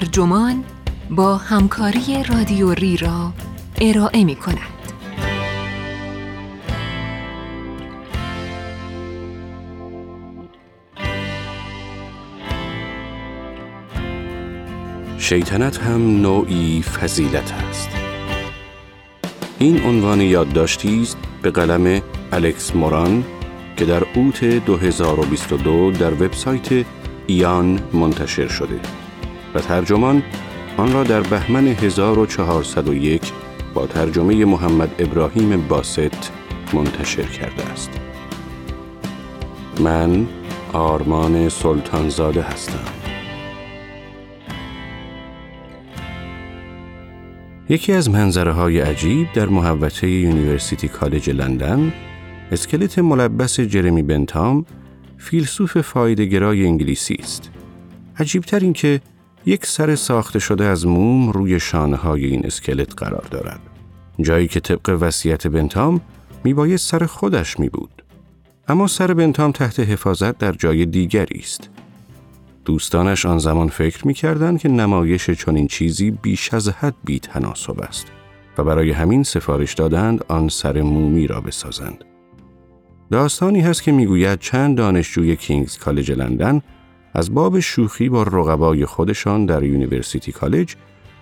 ترجمان 0.00 0.64
با 1.10 1.36
همکاری 1.36 2.22
رادیو 2.28 2.70
ری 2.70 2.96
را 2.96 3.32
ارائه 3.80 4.24
می 4.24 4.36
کند. 4.36 4.58
شیطنت 15.18 15.78
هم 15.78 16.22
نوعی 16.22 16.82
فضیلت 16.82 17.52
است. 17.52 17.88
این 19.58 19.84
عنوان 19.84 20.20
یادداشتی 20.20 21.02
است 21.02 21.18
به 21.42 21.50
قلم 21.50 22.02
الکس 22.32 22.76
موران 22.76 23.24
که 23.76 23.84
در 23.84 24.02
اوت 24.14 24.44
2022 24.44 25.90
در 25.90 26.12
وبسایت 26.12 26.86
ایان 27.26 27.80
منتشر 27.92 28.48
شده 28.48 29.03
و 29.54 29.60
ترجمان 29.60 30.22
آن 30.76 30.92
را 30.92 31.02
در 31.02 31.20
بهمن 31.20 31.66
1401 31.66 33.32
با 33.74 33.86
ترجمه 33.86 34.44
محمد 34.44 34.90
ابراهیم 34.98 35.68
باسط 35.68 36.32
منتشر 36.74 37.22
کرده 37.22 37.64
است. 37.72 37.90
من 39.80 40.26
آرمان 40.72 41.48
سلطانزاده 41.48 42.42
هستم. 42.42 42.84
یکی 47.68 47.92
از 47.92 48.10
منظره 48.10 48.52
های 48.52 48.80
عجیب 48.80 49.32
در 49.34 49.46
محوطه 49.46 50.08
یونیورسیتی 50.08 50.88
کالج 50.88 51.30
لندن 51.30 51.92
اسکلت 52.52 52.98
ملبس 52.98 53.60
جرمی 53.60 54.02
بنتام 54.02 54.64
فیلسوف 55.18 55.80
فایدهگرای 55.80 56.66
انگلیسی 56.66 57.16
است. 57.20 57.50
عجیبتر 58.18 58.60
این 58.60 58.72
که 58.72 59.00
یک 59.46 59.66
سر 59.66 59.94
ساخته 59.94 60.38
شده 60.38 60.64
از 60.64 60.86
موم 60.86 61.30
روی 61.30 61.60
شانه 61.60 61.96
های 61.96 62.24
این 62.24 62.46
اسکلت 62.46 63.02
قرار 63.02 63.26
دارد. 63.30 63.60
جایی 64.20 64.48
که 64.48 64.60
طبق 64.60 64.98
وصیت 65.00 65.46
بنتام 65.46 66.00
میباید 66.44 66.76
سر 66.76 67.06
خودش 67.06 67.60
می 67.60 67.68
بود. 67.68 68.04
اما 68.68 68.86
سر 68.86 69.14
بنتام 69.14 69.52
تحت 69.52 69.80
حفاظت 69.80 70.38
در 70.38 70.52
جای 70.52 70.86
دیگری 70.86 71.38
است. 71.38 71.70
دوستانش 72.64 73.26
آن 73.26 73.38
زمان 73.38 73.68
فکر 73.68 74.06
می 74.06 74.14
کردن 74.14 74.56
که 74.56 74.68
نمایش 74.68 75.30
چنین 75.30 75.66
چیزی 75.66 76.10
بیش 76.10 76.54
از 76.54 76.68
حد 76.68 76.94
بی 77.04 77.18
تناسب 77.18 77.80
است 77.80 78.06
و 78.58 78.64
برای 78.64 78.90
همین 78.90 79.22
سفارش 79.22 79.74
دادند 79.74 80.24
آن 80.28 80.48
سر 80.48 80.82
مومی 80.82 81.26
را 81.26 81.40
بسازند. 81.40 82.04
داستانی 83.10 83.60
هست 83.60 83.82
که 83.82 83.92
می‌گوید 83.92 84.38
چند 84.38 84.76
دانشجوی 84.76 85.36
کینگز 85.36 85.78
کالج 85.78 86.12
لندن 86.12 86.62
از 87.14 87.34
باب 87.34 87.60
شوخی 87.60 88.08
با 88.08 88.22
رقبای 88.22 88.86
خودشان 88.86 89.46
در 89.46 89.62
یونیورسیتی 89.62 90.32
کالج 90.32 90.74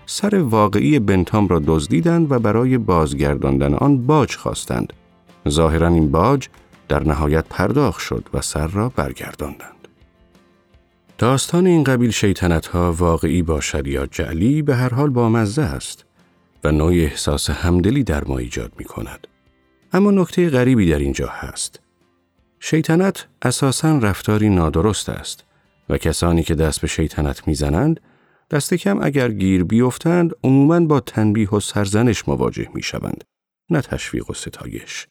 سر 0.06 0.38
واقعی 0.38 0.98
بنتام 0.98 1.48
را 1.48 1.62
دزدیدند 1.66 2.32
و 2.32 2.38
برای 2.38 2.78
بازگرداندن 2.78 3.74
آن 3.74 4.06
باج 4.06 4.36
خواستند. 4.36 4.92
ظاهرا 5.48 5.88
این 5.88 6.10
باج 6.10 6.48
در 6.88 7.04
نهایت 7.04 7.44
پرداخت 7.50 8.00
شد 8.00 8.28
و 8.34 8.40
سر 8.40 8.66
را 8.66 8.88
برگرداندند. 8.88 9.88
داستان 11.18 11.66
این 11.66 11.84
قبیل 11.84 12.10
شیطنت 12.10 12.66
ها 12.66 12.92
واقعی 12.92 13.42
باشد 13.42 13.86
یا 13.86 14.06
جعلی 14.06 14.62
به 14.62 14.76
هر 14.76 14.94
حال 14.94 15.10
با 15.10 15.28
مزه 15.28 15.62
است 15.62 16.04
و 16.64 16.72
نوع 16.72 16.92
احساس 16.92 17.50
همدلی 17.50 18.04
در 18.04 18.24
ما 18.24 18.38
ایجاد 18.38 18.72
می 18.78 18.84
کند. 18.84 19.26
اما 19.92 20.10
نکته 20.10 20.50
غریبی 20.50 20.90
در 20.90 20.98
اینجا 20.98 21.28
هست. 21.28 21.80
شیطنت 22.60 23.26
اساساً 23.42 23.98
رفتاری 23.98 24.48
نادرست 24.48 25.08
است 25.08 25.44
و 25.88 25.98
کسانی 25.98 26.42
که 26.42 26.54
دست 26.54 26.80
به 26.80 26.86
شیطنت 26.86 27.48
می‌زنند 27.48 28.00
دست 28.50 28.74
کم 28.74 29.02
اگر 29.02 29.30
گیر 29.30 29.64
بیفتند 29.64 30.32
عموماً 30.44 30.80
با 30.80 31.00
تنبیه 31.00 31.50
و 31.50 31.60
سرزنش 31.60 32.28
مواجه 32.28 32.68
می 32.74 32.82
شوند 32.82 33.24
نه 33.70 33.80
تشویق 33.80 34.30
و 34.30 34.34
ستایش. 34.34 35.06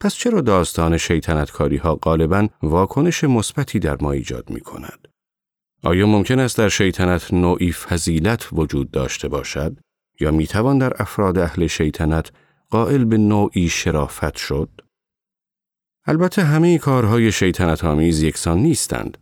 پس 0.00 0.14
چرا 0.14 0.40
داستان 0.40 0.96
شیطنتکاری 0.96 1.76
ها 1.76 1.94
غالباً 1.94 2.48
واکنش 2.62 3.24
مثبتی 3.24 3.78
در 3.78 3.96
ما 4.00 4.12
ایجاد 4.12 4.50
می 4.50 4.60
کند؟ 4.60 5.08
آیا 5.82 6.06
ممکن 6.06 6.38
است 6.38 6.58
در 6.58 6.68
شیطنت 6.68 7.32
نوعی 7.32 7.72
فضیلت 7.72 8.48
وجود 8.52 8.90
داشته 8.90 9.28
باشد 9.28 9.78
یا 10.20 10.30
می 10.30 10.46
توان 10.46 10.78
در 10.78 11.02
افراد 11.02 11.38
اهل 11.38 11.66
شیطنت 11.66 12.30
قائل 12.70 13.04
به 13.04 13.18
نوعی 13.18 13.68
شرافت 13.68 14.36
شد؟ 14.36 14.80
البته 16.06 16.42
همه 16.42 16.78
کارهای 16.78 17.32
شیطنت 17.32 17.84
آمیز 17.84 18.22
یکسان 18.22 18.58
نیستند. 18.58 19.18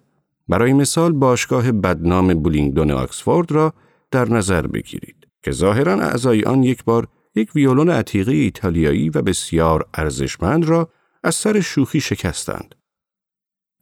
برای 0.48 0.72
مثال 0.72 1.12
باشگاه 1.12 1.72
بدنام 1.72 2.34
بولینگدون 2.34 2.90
آکسفورد 2.90 3.52
را 3.52 3.74
در 4.10 4.28
نظر 4.28 4.66
بگیرید 4.66 5.28
که 5.42 5.50
ظاهرا 5.50 6.00
اعضای 6.00 6.42
آن 6.42 6.62
یک 6.62 6.84
بار 6.84 7.08
یک 7.34 7.50
ویولون 7.54 7.90
عتیقه 7.90 8.32
ایتالیایی 8.32 9.10
و 9.10 9.22
بسیار 9.22 9.88
ارزشمند 9.94 10.64
را 10.64 10.88
از 11.24 11.34
سر 11.34 11.60
شوخی 11.60 12.00
شکستند. 12.00 12.74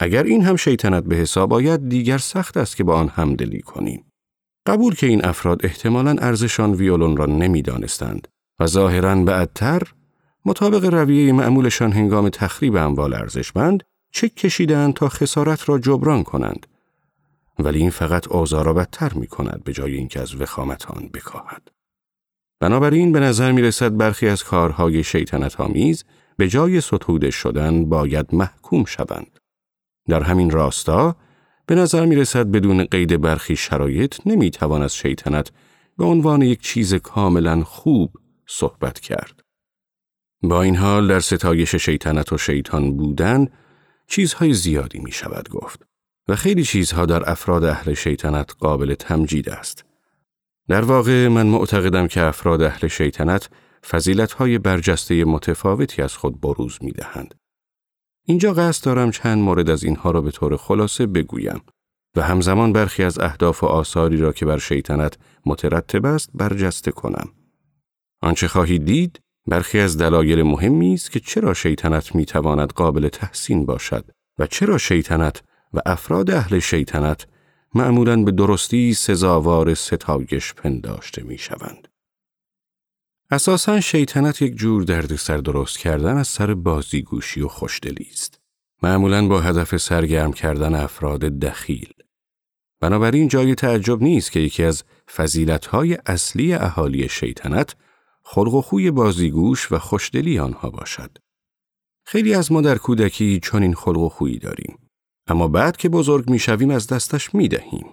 اگر 0.01 0.23
این 0.23 0.43
هم 0.43 0.57
شیطنت 0.57 1.05
به 1.05 1.17
حساب 1.17 1.53
آید 1.53 1.89
دیگر 1.89 2.19
سخت 2.19 2.57
است 2.57 2.77
که 2.77 2.85
با 2.85 2.95
آن 2.95 3.09
همدلی 3.09 3.61
کنیم. 3.61 4.05
قبول 4.67 4.95
که 4.95 5.07
این 5.07 5.25
افراد 5.25 5.67
احتمالاً 5.67 6.17
ارزشان 6.19 6.75
ویولون 6.75 7.17
را 7.17 7.27
نمی‌دانستند 7.27 8.29
و 8.61 8.67
ظاهرا 8.67 9.15
بعدتر 9.15 9.83
مطابق 10.45 10.85
رویه 10.85 11.33
معمولشان 11.33 11.93
هنگام 11.93 12.29
تخریب 12.29 12.77
اموال 12.77 13.15
ارزشمند 13.15 13.83
چک 14.13 14.35
کشیدند 14.35 14.95
تا 14.95 15.09
خسارت 15.09 15.69
را 15.69 15.79
جبران 15.79 16.23
کنند؟ 16.23 16.67
ولی 17.59 17.79
این 17.79 17.91
فقط 17.91 18.29
اوضاع 18.29 18.65
را 18.65 18.75
بدتر 18.75 19.15
می 19.15 19.27
کند 19.27 19.65
به 19.65 19.73
جای 19.73 19.95
اینکه 19.95 20.21
از 20.21 20.35
وخامت 20.41 20.91
آن 20.91 21.11
بکاهد. 21.15 21.71
بنابراین 22.61 23.13
به 23.13 23.21
نظر 23.21 23.53
می 23.53 23.63
رسد 23.63 23.97
برخی 23.97 24.29
از 24.29 24.45
کارهای 24.45 25.05
شیطنت 25.05 25.61
آمیز 25.61 26.05
به 26.37 26.49
جای 26.49 26.81
ستوده 26.81 27.31
شدن 27.31 27.85
باید 27.85 28.35
محکوم 28.35 28.85
شوند. 28.85 29.39
در 30.09 30.23
همین 30.23 30.51
راستا 30.51 31.17
به 31.67 31.75
نظر 31.75 32.07
می 32.07 32.17
رسد 32.17 32.51
بدون 32.51 32.85
قید 32.85 33.21
برخی 33.21 33.57
شرایط 33.57 34.17
نمی 34.27 34.51
توان 34.51 34.83
از 34.83 34.97
شیطنت 34.97 35.53
به 35.99 36.05
عنوان 36.05 36.43
یک 36.43 36.61
چیز 36.61 36.95
کاملا 36.95 37.65
خوب 37.65 38.17
صحبت 38.47 39.01
کرد. 39.01 39.43
با 40.43 40.63
این 40.63 40.77
حال 40.77 41.09
در 41.09 41.21
ستایش 41.21 41.75
شیطنت 41.75 42.33
و 42.33 42.39
شیطان 42.39 42.97
بودن 42.97 43.49
چیزهای 44.07 44.55
زیادی 44.55 44.99
می 44.99 45.13
شود 45.13 45.49
گفت 45.49 45.83
و 46.29 46.37
خیلی 46.37 46.65
چیزها 46.65 47.07
در 47.07 47.31
افراد 47.31 47.65
اهل 47.65 47.95
شیطنت 47.95 48.55
قابل 48.59 48.95
تمجید 48.95 49.49
است. 49.49 49.85
در 50.69 50.83
واقع 50.83 51.29
من 51.29 51.47
معتقدم 51.47 52.07
که 52.07 52.23
افراد 52.23 52.63
اهل 52.63 52.89
شیطنت 52.89 53.49
فضیلتهای 53.87 54.59
برجسته 54.59 55.25
متفاوتی 55.25 56.03
از 56.03 56.17
خود 56.17 56.41
بروز 56.41 56.79
می 56.81 56.93
دهند. 56.93 57.35
اینجا 58.25 58.53
قصد 58.53 58.85
دارم 58.85 59.11
چند 59.11 59.39
مورد 59.39 59.71
از 59.71 59.85
اینها 59.85 60.11
را 60.11 60.21
به 60.21 60.31
طور 60.31 60.57
خلاصه 60.57 61.07
بگویم 61.07 61.61
و 62.17 62.23
همزمان 62.23 62.73
برخی 62.73 63.03
از 63.03 63.19
اهداف 63.19 63.63
و 63.63 63.67
آثاری 63.67 64.17
را 64.17 64.33
که 64.33 64.47
بر 64.47 64.59
شیطنت 64.59 65.19
مترتب 65.47 66.07
است 66.07 66.31
برجسته 66.35 66.91
کنم. 66.91 67.29
آنچه 68.23 68.49
خواهید 68.49 68.85
دید 68.85 69.21
برخی 69.47 69.79
از 69.79 69.99
دلایل 69.99 70.43
مهمی 70.43 70.95
است 70.95 71.11
که 71.11 71.21
چرا 71.21 71.55
شیطنت 71.55 72.15
می 72.15 72.25
تواند 72.25 72.73
قابل 72.73 73.09
تحسین 73.09 73.67
باشد 73.67 74.05
و 74.39 74.47
چرا 74.47 74.79
شیطنت 74.79 75.43
و 75.75 75.81
افراد 75.87 76.31
اهل 76.31 76.59
شیطنت 76.59 77.27
معمولا 77.75 78.23
به 78.23 78.31
درستی 78.31 78.95
سزاوار 78.95 79.75
ستایش 79.75 80.55
پنداشته 80.55 81.23
می 81.23 81.39
شوند. 81.39 81.89
اساسا 83.31 83.81
شیطنت 83.81 84.43
یک 84.43 84.55
جور 84.55 84.85
دردسر 84.85 85.37
درست 85.37 85.79
کردن 85.79 86.17
از 86.17 86.29
سر 86.29 86.55
بازیگوشی 86.55 87.41
و 87.41 87.49
خوشدلی 87.49 88.09
است. 88.13 88.41
معمولا 88.83 89.29
با 89.29 89.41
هدف 89.41 89.77
سرگرم 89.77 90.33
کردن 90.33 90.75
افراد 90.75 91.21
دخیل. 91.21 91.93
بنابراین 92.81 93.29
جای 93.29 93.55
تعجب 93.55 94.03
نیست 94.03 94.33
که 94.33 94.41
یکی 94.41 94.65
از 94.65 94.85
فضیلتهای 95.15 95.99
اصلی 96.07 96.55
اهالی 96.55 97.09
شیطنت 97.09 97.77
خلق 98.35 98.55
و 98.55 98.63
خوی 98.63 98.91
بازیگوش 98.91 99.73
و 99.73 99.79
خوشدلی 99.79 100.39
آنها 100.39 100.71
باشد. 100.71 101.19
خیلی 102.07 102.35
از 102.35 102.53
ما 102.53 102.61
در 102.61 102.79
کودکی 102.79 103.41
چنین 103.41 103.75
خلق 103.75 103.99
و 103.99 104.09
خویی 104.09 104.39
داریم. 104.39 104.79
اما 105.27 105.49
بعد 105.49 105.77
که 105.77 105.89
بزرگ 105.89 106.31
می‌شویم 106.31 106.71
از 106.71 106.87
دستش 106.87 107.35
می 107.35 107.49
دهیم. 107.49 107.87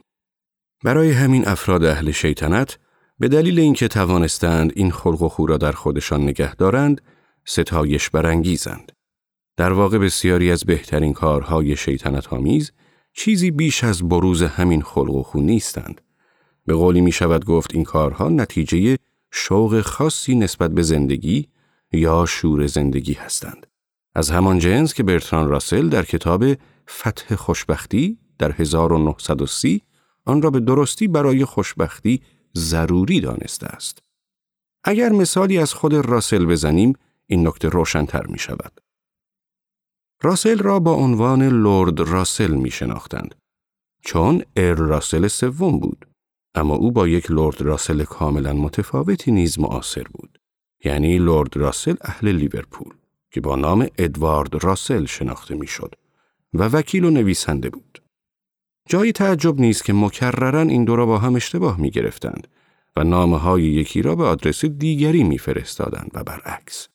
برای 0.84 1.12
همین 1.12 1.48
افراد 1.48 1.84
اهل 1.84 2.12
شیطنت 2.12 2.80
به 3.20 3.28
دلیل 3.28 3.60
اینکه 3.60 3.88
توانستند 3.88 4.72
این 4.76 4.92
خلق 4.92 5.22
و 5.22 5.30
خو 5.30 5.46
را 5.46 5.58
در 5.58 5.72
خودشان 5.72 6.22
نگه 6.22 6.56
دارند، 6.56 7.02
ستایش 7.46 8.10
برانگیزند. 8.10 8.92
در 9.58 9.72
واقع 9.72 9.98
بسیاری 9.98 10.52
از 10.52 10.64
بهترین 10.64 11.14
کارهای 11.14 11.76
شیطنت 11.76 12.34
آمیز 12.34 12.72
چیزی 13.14 13.52
بیش 13.52 13.84
از 13.84 14.10
بروز 14.10 14.44
همین 14.44 14.82
خلق 14.82 15.16
و 15.16 15.24
خو 15.24 15.40
نیستند. 15.40 16.02
به 16.66 16.74
قولی 16.74 17.02
می 17.02 17.12
شود 17.12 17.46
گفت 17.46 17.76
این 17.76 17.84
کارها 17.84 18.30
نتیجه 18.30 18.98
شوق 19.32 19.82
خاصی 19.82 20.36
نسبت 20.36 20.72
به 20.72 20.82
زندگی 20.82 21.48
یا 21.92 22.26
شور 22.26 22.68
زندگی 22.68 23.14
هستند. 23.14 23.68
از 24.16 24.30
همان 24.30 24.60
جنس 24.60 24.94
که 24.94 25.04
برتران 25.04 25.48
راسل 25.48 25.90
در 25.90 26.06
کتاب 26.06 26.44
فتح 26.90 27.36
خوشبختی 27.36 28.18
در 28.38 28.52
1930 28.52 29.82
آن 30.26 30.42
را 30.42 30.50
به 30.50 30.60
درستی 30.60 31.08
برای 31.08 31.46
خوشبختی 31.46 32.22
ضروری 32.58 33.22
دانسته 33.22 33.68
است. 33.68 34.00
اگر 34.84 35.10
مثالی 35.10 35.58
از 35.58 35.74
خود 35.74 35.94
راسل 35.94 36.46
بزنیم 36.46 36.94
این 37.28 37.48
نکته 37.48 37.70
روشنتر 37.70 38.26
می 38.28 38.40
شود. 38.40 38.82
راسل 40.22 40.58
را 40.58 40.80
با 40.80 40.94
عنوان 40.94 41.44
لورد 41.44 42.00
راسل 42.00 42.54
می 42.54 42.72
شناختند 42.72 43.36
چون 44.02 44.44
ار 44.56 44.74
راسل 44.74 45.28
سوم 45.28 45.80
بود 45.80 45.99
اما 46.56 46.76
او 46.76 46.92
با 46.92 47.08
یک 47.08 47.32
لورد 47.32 47.62
راسل 47.62 48.04
کاملا 48.04 48.54
متفاوتی 48.54 49.32
نیز 49.32 49.60
معاصر 49.60 50.04
بود 50.14 50.40
یعنی 50.86 51.18
لورد 51.18 51.58
راسل 51.58 51.96
اهل 52.02 52.32
لیورپول 52.32 52.94
که 53.32 53.42
با 53.42 53.56
نام 53.56 53.88
ادوارد 53.98 54.64
راسل 54.64 55.06
شناخته 55.06 55.56
می‌شد 55.56 55.96
و 56.54 56.64
وکیل 56.64 57.06
و 57.06 57.10
نویسنده 57.10 57.70
بود 57.70 58.02
جایی 58.90 59.12
تعجب 59.12 59.60
نیست 59.60 59.86
که 59.86 59.94
مکررن 59.94 60.70
این 60.70 60.86
دو 60.86 60.96
را 60.96 61.06
با 61.06 61.18
هم 61.18 61.36
اشتباه 61.36 61.80
می 61.80 61.90
گرفتند 61.90 62.48
و 62.96 63.04
نامه 63.04 63.38
های 63.38 63.64
یکی 63.64 64.02
را 64.02 64.16
به 64.16 64.24
آدرس 64.24 64.66
دیگری 64.66 65.24
میفرستادند 65.24 66.12
و 66.14 66.24
برعکس. 66.24 66.88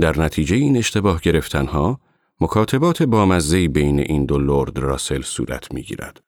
در 0.00 0.20
نتیجه 0.20 0.56
این 0.56 0.76
اشتباه 0.76 1.20
گرفتنها 1.20 2.00
مکاتبات 2.40 3.02
بامزهی 3.02 3.68
بین 3.68 4.00
این 4.00 4.24
دو 4.24 4.38
لورد 4.38 4.78
راسل 4.78 5.22
صورت 5.22 5.74
می 5.74 5.82
گیرد. 5.82 6.20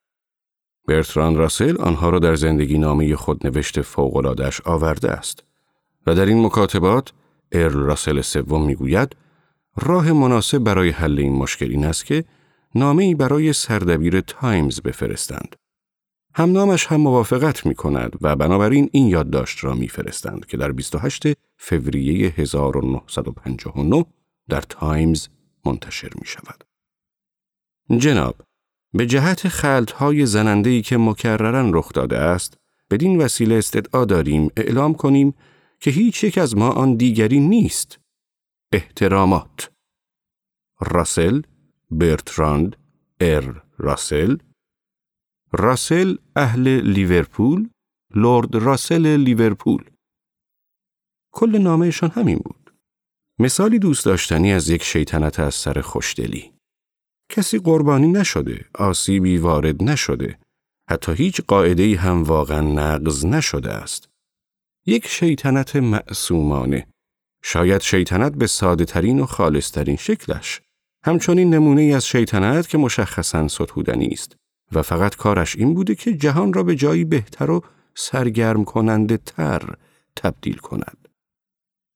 برتران 0.88 1.36
راسل 1.36 1.76
آنها 1.76 2.10
را 2.10 2.18
در 2.18 2.34
زندگی 2.34 2.78
نامه 2.78 3.16
خود 3.16 3.46
نوشت 3.46 3.82
فوقلادش 3.82 4.60
آورده 4.60 5.10
است 5.10 5.44
و 6.06 6.14
در 6.14 6.26
این 6.26 6.46
مکاتبات 6.46 7.12
ارل 7.52 7.72
راسل 7.72 8.20
سوم 8.20 8.66
می‌گوید 8.66 9.16
راه 9.76 10.12
مناسب 10.12 10.58
برای 10.58 10.90
حل 10.90 11.18
این 11.18 11.32
مشکل 11.32 11.70
این 11.70 11.84
است 11.84 12.06
که 12.06 12.24
نامه 12.74 13.14
برای 13.14 13.52
سردبیر 13.52 14.20
تایمز 14.20 14.80
بفرستند. 14.80 15.56
هم 16.34 16.52
نامش 16.52 16.86
هم 16.86 17.00
موافقت 17.00 17.66
می 17.66 17.74
کند 17.74 18.12
و 18.20 18.36
بنابراین 18.36 18.90
این 18.92 19.06
یادداشت 19.06 19.64
را 19.64 19.74
میفرستند 19.74 20.46
که 20.46 20.56
در 20.56 20.72
28 20.72 21.22
فوریه 21.56 22.34
1959 22.36 24.04
در 24.48 24.60
تایمز 24.60 25.28
منتشر 25.66 26.10
می 26.20 26.26
شود. 26.26 26.64
جناب، 27.98 28.34
به 28.94 29.06
جهت 29.06 29.48
خلطهای 29.48 30.26
زننده‌ی 30.26 30.82
که 30.82 30.96
مکرراً 30.96 31.74
رخ 31.74 31.92
داده 31.92 32.18
است، 32.18 32.56
بدین 32.90 33.20
وسیله 33.20 33.54
استدعا 33.54 34.04
داریم 34.04 34.50
اعلام 34.56 34.94
کنیم 34.94 35.34
که 35.80 35.90
هیچ 35.90 36.24
یک 36.24 36.38
از 36.38 36.56
ما 36.56 36.70
آن 36.70 36.94
دیگری 36.94 37.40
نیست. 37.40 37.98
احترامات 38.72 39.70
راسل، 40.80 41.42
برتراند، 41.90 42.76
ار 43.20 43.62
راسل، 43.78 44.36
راسل 45.52 46.16
اهل 46.36 46.68
لیورپول، 46.80 47.68
لورد 48.14 48.54
راسل 48.54 49.16
لیورپول. 49.16 49.90
کل 51.32 51.58
نامهشان 51.58 52.10
همین 52.10 52.38
بود. 52.38 52.74
مثالی 53.38 53.78
دوست 53.78 54.04
داشتنی 54.04 54.52
از 54.52 54.68
یک 54.68 54.82
شیطنت 54.82 55.40
از 55.40 55.54
سر 55.54 55.80
خوشدلی. 55.80 56.51
کسی 57.32 57.58
قربانی 57.58 58.12
نشده، 58.12 58.64
آسیبی 58.74 59.38
وارد 59.38 59.82
نشده، 59.82 60.38
حتی 60.90 61.12
هیچ 61.12 61.40
قاعده 61.40 61.96
هم 61.96 62.22
واقعا 62.22 62.60
نقض 62.60 63.26
نشده 63.26 63.70
است. 63.70 64.08
یک 64.86 65.08
شیطنت 65.08 65.76
معصومانه. 65.76 66.86
شاید 67.42 67.80
شیطنت 67.80 68.34
به 68.34 68.46
ساده 68.46 68.84
ترین 68.84 69.20
و 69.20 69.26
خالص 69.26 69.70
ترین 69.70 69.96
شکلش. 69.96 70.60
همچنین 71.04 71.54
نمونه 71.54 71.82
ای 71.82 71.92
از 71.92 72.06
شیطنت 72.06 72.68
که 72.68 72.78
مشخصا 72.78 73.48
ستودنی 73.48 74.08
است 74.08 74.36
و 74.72 74.82
فقط 74.82 75.16
کارش 75.16 75.56
این 75.56 75.74
بوده 75.74 75.94
که 75.94 76.16
جهان 76.16 76.52
را 76.52 76.62
به 76.62 76.76
جایی 76.76 77.04
بهتر 77.04 77.50
و 77.50 77.64
سرگرم 77.94 78.64
کننده 78.64 79.16
تر 79.16 79.74
تبدیل 80.16 80.56
کند. 80.56 81.08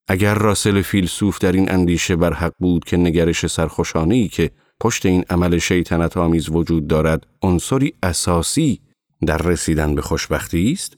اگر 0.07 0.35
راسل 0.35 0.81
فیلسوف 0.81 1.39
در 1.39 1.51
این 1.51 1.71
اندیشه 1.71 2.15
بر 2.15 2.33
حق 2.33 2.53
بود 2.59 2.85
که 2.85 2.97
نگرش 2.97 3.47
سرخوشانه 3.47 4.27
که 4.27 4.51
پشت 4.79 5.05
این 5.05 5.23
عمل 5.29 5.57
شیطنت 5.57 6.17
آمیز 6.17 6.49
وجود 6.49 6.87
دارد 6.87 7.27
عنصری 7.41 7.93
اساسی 8.03 8.81
در 9.25 9.37
رسیدن 9.37 9.95
به 9.95 10.01
خوشبختی 10.01 10.71
است؟ 10.71 10.97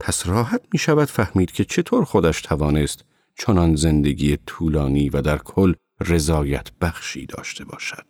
پس 0.00 0.26
راحت 0.26 0.60
می 0.72 0.78
شود 0.78 1.08
فهمید 1.08 1.50
که 1.52 1.64
چطور 1.64 2.04
خودش 2.04 2.42
توانست 2.42 3.04
چنان 3.38 3.76
زندگی 3.76 4.38
طولانی 4.46 5.08
و 5.08 5.22
در 5.22 5.38
کل 5.38 5.74
رضایت 6.00 6.68
بخشی 6.80 7.26
داشته 7.26 7.64
باشد. 7.64 8.06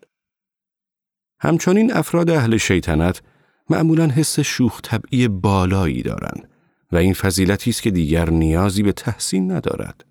همچنین 1.41 1.93
افراد 1.93 2.31
اهل 2.31 2.57
شیطنت 2.57 3.23
معمولا 3.71 4.07
حس 4.07 4.41
شوخ 4.41 4.81
طبعی 4.83 5.29
بالایی 5.29 6.03
دارند 6.03 6.49
و 6.93 6.97
این 6.97 7.15
فضیلتی 7.15 7.71
است 7.71 7.83
که 7.83 7.91
دیگر 7.91 8.31
نیازی 8.31 8.83
به 8.83 8.93
تحسین 8.93 9.51
ندارد. 9.51 10.05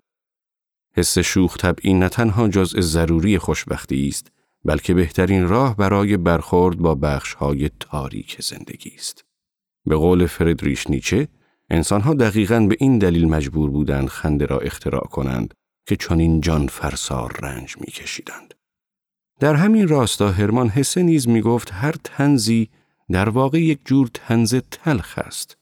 حس 0.96 1.18
شوخ 1.18 1.56
طبعی 1.56 1.94
نه 1.94 2.08
تنها 2.08 2.48
جزء 2.48 2.80
ضروری 2.80 3.38
خوشبختی 3.38 4.08
است 4.08 4.32
بلکه 4.64 4.94
بهترین 4.94 5.48
راه 5.48 5.76
برای 5.76 6.16
برخورد 6.16 6.78
با 6.78 6.94
بخشهای 6.94 7.70
تاریک 7.80 8.42
زندگی 8.42 8.92
است 8.96 9.24
به 9.86 9.96
قول 9.96 10.26
فردریش 10.26 10.90
نیچه 10.90 11.28
انسانها 11.70 12.14
دقیقا 12.14 12.60
به 12.60 12.76
این 12.78 12.98
دلیل 12.98 13.28
مجبور 13.28 13.70
بودند 13.70 14.08
خنده 14.08 14.46
را 14.46 14.58
اختراع 14.58 15.06
کنند 15.06 15.54
که 15.86 15.96
چنین 15.96 16.40
جان 16.40 16.66
فرسار 16.66 17.36
رنج 17.42 17.76
میکشیدند 17.80 18.54
در 19.40 19.54
همین 19.54 19.88
راستا 19.88 20.30
هرمان 20.30 20.68
حسه 20.68 21.02
نیز 21.02 21.28
می 21.28 21.40
گفت 21.40 21.72
هر 21.72 21.94
تنزی 22.04 22.68
در 23.10 23.28
واقع 23.28 23.60
یک 23.60 23.78
جور 23.84 24.10
تنز 24.14 24.54
تلخ 24.70 25.18
است. 25.18 25.56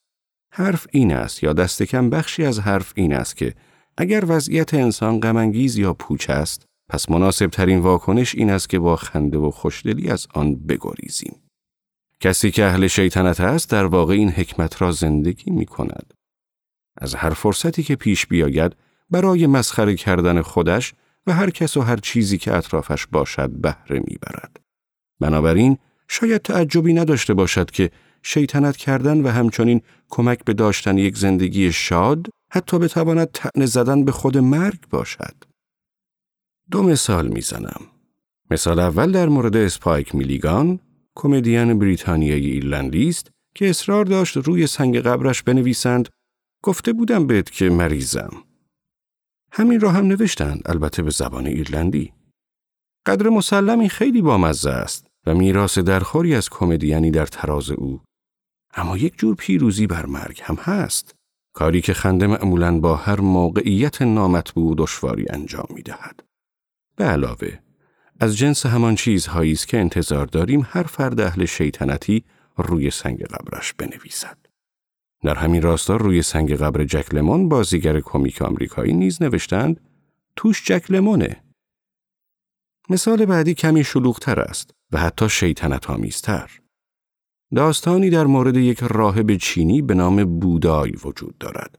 حرف 0.53 0.87
این 0.91 1.13
است 1.13 1.43
یا 1.43 1.53
دست 1.53 1.83
کم 1.83 2.11
بخشی 2.11 2.45
از 2.45 2.61
حرف 2.61 2.93
این 2.97 3.13
است 3.13 3.37
که 3.37 3.55
اگر 3.97 4.25
وضعیت 4.27 4.75
انسان 4.75 5.21
غمانگیز 5.21 5.77
یا 5.79 5.95
پوچ 5.95 6.31
است 6.31 6.67
پس 6.91 7.11
مناسب 7.11 7.47
ترین 7.47 7.79
واکنش 7.79 8.35
این 8.35 8.51
است 8.51 8.69
که 8.69 8.79
با 8.79 8.97
خنده 8.97 9.39
و 9.39 9.51
خوشدلی 9.51 10.11
از 10.11 10.27
آن 10.35 10.55
بگریزیم. 10.55 11.37
کسی 12.21 12.51
که 12.51 12.65
اهل 12.65 12.87
شیطنت 12.87 13.41
است 13.41 13.71
در 13.71 13.85
واقع 13.85 14.15
این 14.15 14.31
حکمت 14.31 14.83
را 14.83 14.93
زندگی 14.93 15.51
می 15.51 15.67
کند. 15.67 16.15
از 16.97 17.15
هر 17.15 17.31
فرصتی 17.31 17.83
که 17.83 17.97
پیش 17.97 18.27
بیاید 18.27 18.77
برای 19.11 19.47
مسخره 19.47 19.95
کردن 19.95 20.43
خودش 20.43 20.95
و 21.27 21.33
هر 21.33 21.51
کس 21.51 21.77
و 21.77 21.81
هر 21.81 21.97
چیزی 21.97 22.39
که 22.39 22.55
اطرافش 22.55 23.07
باشد 23.07 23.51
بهره 23.51 24.01
می‌برد. 24.09 24.61
بنابراین 25.21 25.79
شاید 26.09 26.43
تعجبی 26.43 26.93
نداشته 26.93 27.35
باشد 27.35 27.71
که 27.71 27.91
شیطنت 28.23 28.77
کردن 28.77 29.21
و 29.21 29.29
همچنین 29.29 29.83
کمک 30.09 30.45
به 30.45 30.53
داشتن 30.53 30.99
یک 30.99 31.17
زندگی 31.17 31.73
شاد 31.73 32.27
حتی 32.53 32.79
بتواند 32.79 33.31
تعنه 33.33 33.67
زدن 33.67 34.05
به 34.05 34.13
خود 34.13 34.39
مرگ 34.39 34.89
باشد. 34.91 35.50
دو 36.71 36.83
مثال 36.83 37.29
می‌زنم. 37.29 37.81
مثال 38.51 38.79
اول 38.79 39.13
در 39.13 39.29
مورد 39.29 39.57
اسپایک 39.57 40.15
میلیگان، 40.15 40.81
کمدین 41.15 41.79
بریتانیایی 41.79 42.51
ایرلندی 42.51 43.09
است 43.09 43.31
که 43.55 43.71
اصرار 43.71 44.05
داشت 44.05 44.37
روی 44.37 44.67
سنگ 44.67 44.99
قبرش 44.99 45.43
بنویسند 45.43 46.09
گفته 46.65 46.93
بودم 46.93 47.27
بهت 47.27 47.51
که 47.51 47.71
مریضم. 47.71 48.31
همین 49.53 49.81
را 49.81 49.91
هم 49.91 50.07
نوشتند 50.07 50.63
البته 50.67 51.03
به 51.03 51.11
زبان 51.11 51.47
ایرلندی. 51.47 52.13
قدر 53.07 53.29
مسلمی 53.29 53.89
خیلی 53.89 54.23
بامزه 54.23 54.71
است 54.71 55.07
و 55.27 55.35
میراث 55.35 55.79
درخوری 55.79 56.35
از 56.35 56.51
کمدیانی 56.51 57.11
در 57.11 57.27
تراز 57.27 57.71
او. 57.71 58.01
اما 58.75 58.97
یک 58.97 59.19
جور 59.19 59.35
پیروزی 59.35 59.87
بر 59.87 60.07
مرگ 60.07 60.41
هم 60.43 60.55
هست. 60.55 61.15
کاری 61.55 61.81
که 61.81 61.95
خنده 61.95 62.27
معمولا 62.27 62.81
با 62.81 62.97
هر 62.97 63.21
موقعیت 63.21 64.03
نامطبوع 64.03 64.73
و 64.73 64.75
دشواری 64.75 65.27
انجام 65.31 65.67
می 65.71 65.83
دهد. 65.83 66.30
به 67.01 67.07
علاوه، 67.07 67.59
از 68.21 68.37
جنس 68.37 68.67
همان 68.67 68.95
چیزهایی 68.95 69.53
است 69.53 69.69
که 69.69 69.79
انتظار 69.79 70.27
داریم 70.27 70.67
هر 70.71 70.83
فرد 70.83 71.21
اهل 71.21 71.45
شیطنتی 71.45 72.25
روی 72.57 72.91
سنگ 72.91 73.23
قبرش 73.23 73.73
بنویسد. 73.73 74.39
در 75.25 75.35
همین 75.35 75.63
راستا 75.63 75.97
روی 75.97 76.23
سنگ 76.23 76.55
قبر 76.55 76.85
جک 76.85 77.15
لمون 77.15 77.49
بازیگر 77.49 78.01
کمیک 78.01 78.43
آمریکایی 78.43 78.93
نیز 78.93 79.23
نوشتند 79.23 79.81
توش 80.37 80.65
جک 80.65 80.91
لمونه. 80.91 81.45
مثال 82.91 83.25
بعدی 83.25 83.55
کمی 83.55 83.85
شلوغتر 83.85 84.41
است 84.41 84.71
و 84.93 84.99
حتی 84.99 85.29
شیطنت 85.29 85.91
آمیزتر. 85.91 86.61
داستانی 87.55 88.11
در 88.11 88.25
مورد 88.25 88.57
یک 88.57 88.79
راهب 88.83 89.37
چینی 89.37 89.83
به 89.83 89.95
نام 89.95 90.41
بودای 90.41 90.93
وجود 91.05 91.39
دارد. 91.39 91.79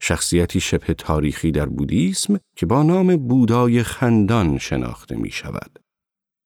شخصیتی 0.00 0.60
شبه 0.60 0.94
تاریخی 0.94 1.50
در 1.50 1.66
بودیسم 1.66 2.38
که 2.56 2.66
با 2.66 2.82
نام 2.82 3.16
بودای 3.16 3.82
خندان 3.82 4.58
شناخته 4.58 5.16
می 5.16 5.30
شود. 5.30 5.78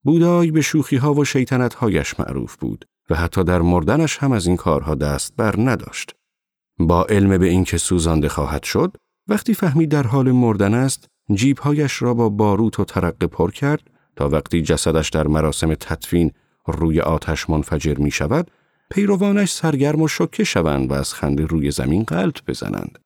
بودای 0.04 0.50
به 0.50 0.61
شوخی 0.61 0.96
ها 0.96 1.14
و 1.14 1.25
شیطنت 1.25 1.75
هایش 1.75 2.20
معروف 2.20 2.56
بود 2.56 2.84
و 3.11 3.14
حتی 3.14 3.44
در 3.44 3.62
مردنش 3.62 4.18
هم 4.18 4.32
از 4.32 4.46
این 4.46 4.56
کارها 4.56 4.94
دست 4.94 5.37
بر 5.37 5.54
نداشت. 5.58 6.14
با 6.78 7.04
علم 7.04 7.38
به 7.38 7.46
اینکه 7.46 7.78
سوزانده 7.78 8.28
خواهد 8.28 8.62
شد، 8.62 8.96
وقتی 9.28 9.54
فهمید 9.54 9.88
در 9.88 10.06
حال 10.06 10.32
مردن 10.32 10.75
است، 10.75 11.06
جیبهایش 11.34 12.02
را 12.02 12.14
با 12.14 12.28
باروت 12.28 12.80
و 12.80 12.84
ترقه 12.84 13.26
پر 13.26 13.50
کرد 13.50 13.90
تا 14.16 14.28
وقتی 14.28 14.62
جسدش 14.62 15.08
در 15.08 15.26
مراسم 15.26 15.75
تدفین 15.75 16.32
روی 16.66 17.00
آتش 17.00 17.50
منفجر 17.50 17.94
می 17.94 18.11
شود، 18.11 18.50
پیروانش 18.90 19.52
سرگرم 19.52 20.02
و 20.02 20.08
شکه 20.08 20.44
شوند 20.44 20.90
و 20.90 20.94
از 20.94 21.14
خنده 21.14 21.46
روی 21.46 21.70
زمین 21.70 22.02
قلط 22.02 22.38
بزنند. 22.46 22.99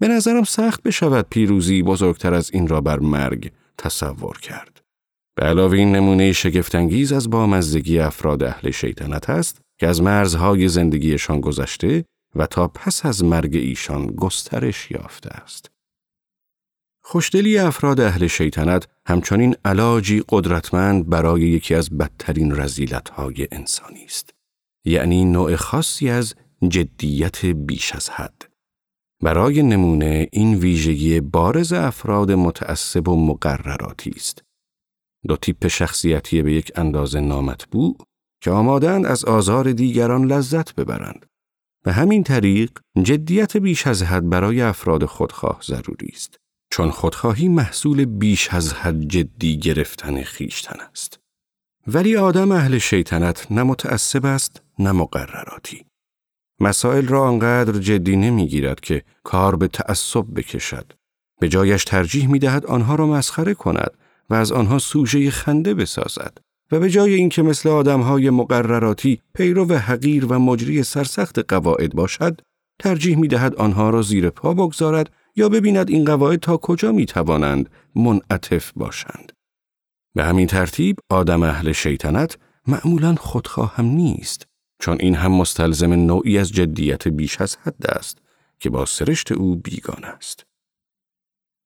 به 0.00 0.08
نظرم 0.08 0.44
سخت 0.44 0.82
بشود 0.82 1.26
پیروزی 1.30 1.82
بزرگتر 1.82 2.34
از 2.34 2.50
این 2.52 2.68
را 2.68 2.80
بر 2.80 2.98
مرگ 2.98 3.52
تصور 3.78 4.38
کرد. 4.38 4.80
به 5.34 5.42
علاوه 5.42 5.76
این 5.76 5.96
نمونه 5.96 6.32
شگفتانگیز 6.32 7.12
از 7.12 7.30
بامزدگی 7.30 7.98
افراد 7.98 8.42
اهل 8.42 8.70
شیطنت 8.70 9.30
است 9.30 9.60
که 9.78 9.86
از 9.86 10.02
مرزهای 10.02 10.68
زندگیشان 10.68 11.40
گذشته 11.40 12.04
و 12.36 12.46
تا 12.46 12.68
پس 12.68 13.06
از 13.06 13.24
مرگ 13.24 13.56
ایشان 13.56 14.06
گسترش 14.06 14.90
یافته 14.90 15.30
است. 15.30 15.70
خوشدلی 17.02 17.58
افراد 17.58 18.00
اهل 18.00 18.26
شیطنت 18.26 18.88
همچنین 19.06 19.56
علاجی 19.64 20.22
قدرتمند 20.28 21.08
برای 21.08 21.40
یکی 21.40 21.74
از 21.74 21.98
بدترین 21.98 22.56
رزیلتهای 22.56 23.48
انسانی 23.52 24.04
است. 24.04 24.30
یعنی 24.84 25.24
نوع 25.24 25.56
خاصی 25.56 26.10
از 26.10 26.34
جدیت 26.68 27.46
بیش 27.46 27.94
از 27.94 28.10
حد. 28.10 28.49
برای 29.22 29.62
نمونه 29.62 30.28
این 30.32 30.54
ویژگی 30.54 31.20
بارز 31.20 31.72
افراد 31.72 32.32
متعصب 32.32 33.08
و 33.08 33.26
مقرراتی 33.26 34.10
است. 34.10 34.42
دو 35.28 35.36
تیپ 35.36 35.66
شخصیتی 35.66 36.42
به 36.42 36.52
یک 36.52 36.72
اندازه 36.74 37.20
نامطبوع 37.20 37.96
که 38.42 38.50
آمادند 38.50 39.06
از 39.06 39.24
آزار 39.24 39.72
دیگران 39.72 40.24
لذت 40.24 40.74
ببرند. 40.74 41.26
به 41.84 41.92
همین 41.92 42.22
طریق 42.24 42.78
جدیت 43.02 43.56
بیش 43.56 43.86
از 43.86 44.02
حد 44.02 44.30
برای 44.30 44.62
افراد 44.62 45.04
خودخواه 45.04 45.60
ضروری 45.62 46.10
است. 46.12 46.36
چون 46.72 46.90
خودخواهی 46.90 47.48
محصول 47.48 48.04
بیش 48.04 48.48
از 48.54 48.72
حد 48.72 49.00
جدی 49.00 49.58
گرفتن 49.58 50.22
خیشتن 50.22 50.80
است. 50.80 51.18
ولی 51.86 52.16
آدم 52.16 52.52
اهل 52.52 52.78
شیطنت 52.78 53.52
نه 53.52 53.62
متعصب 53.62 54.26
است 54.26 54.62
نه 54.78 54.92
مقرراتی. 54.92 55.84
مسائل 56.60 57.06
را 57.06 57.22
آنقدر 57.22 57.78
جدی 57.78 58.16
نمی‌گیرد 58.16 58.80
که 58.80 59.02
کار 59.24 59.56
به 59.56 59.68
تعصب 59.68 60.24
بکشد. 60.36 60.92
به 61.40 61.48
جایش 61.48 61.84
ترجیح 61.84 62.28
می 62.28 62.38
دهد 62.38 62.66
آنها 62.66 62.94
را 62.94 63.06
مسخره 63.06 63.54
کند 63.54 63.90
و 64.30 64.34
از 64.34 64.52
آنها 64.52 64.78
سوژه 64.78 65.30
خنده 65.30 65.74
بسازد 65.74 66.38
و 66.72 66.80
به 66.80 66.90
جای 66.90 67.14
اینکه 67.14 67.42
مثل 67.42 67.68
آدمهای 67.68 68.30
مقرراتی 68.30 69.20
پیرو 69.34 69.74
حقیر 69.74 70.26
و 70.26 70.38
مجری 70.38 70.82
سرسخت 70.82 71.38
قواعد 71.38 71.94
باشد 71.94 72.40
ترجیح 72.78 73.18
می 73.18 73.28
دهد 73.28 73.54
آنها 73.54 73.90
را 73.90 74.02
زیر 74.02 74.30
پا 74.30 74.54
بگذارد 74.54 75.10
یا 75.36 75.48
ببیند 75.48 75.90
این 75.90 76.04
قواعد 76.04 76.40
تا 76.40 76.56
کجا 76.56 76.92
می 76.92 77.06
توانند 77.06 77.70
منعطف 77.94 78.72
باشند. 78.76 79.32
به 80.14 80.24
همین 80.24 80.46
ترتیب 80.46 80.96
آدم 81.10 81.42
اهل 81.42 81.72
شیطنت 81.72 82.38
معمولا 82.66 83.14
خودخواه 83.14 83.76
هم 83.76 83.84
نیست 83.84 84.49
چون 84.80 84.96
این 85.00 85.14
هم 85.14 85.32
مستلزم 85.32 85.92
نوعی 85.92 86.38
از 86.38 86.52
جدیت 86.52 87.08
بیش 87.08 87.40
از 87.40 87.56
حد 87.56 87.86
است 87.86 88.18
که 88.58 88.70
با 88.70 88.86
سرشت 88.86 89.32
او 89.32 89.56
بیگانه 89.56 90.06
است. 90.06 90.46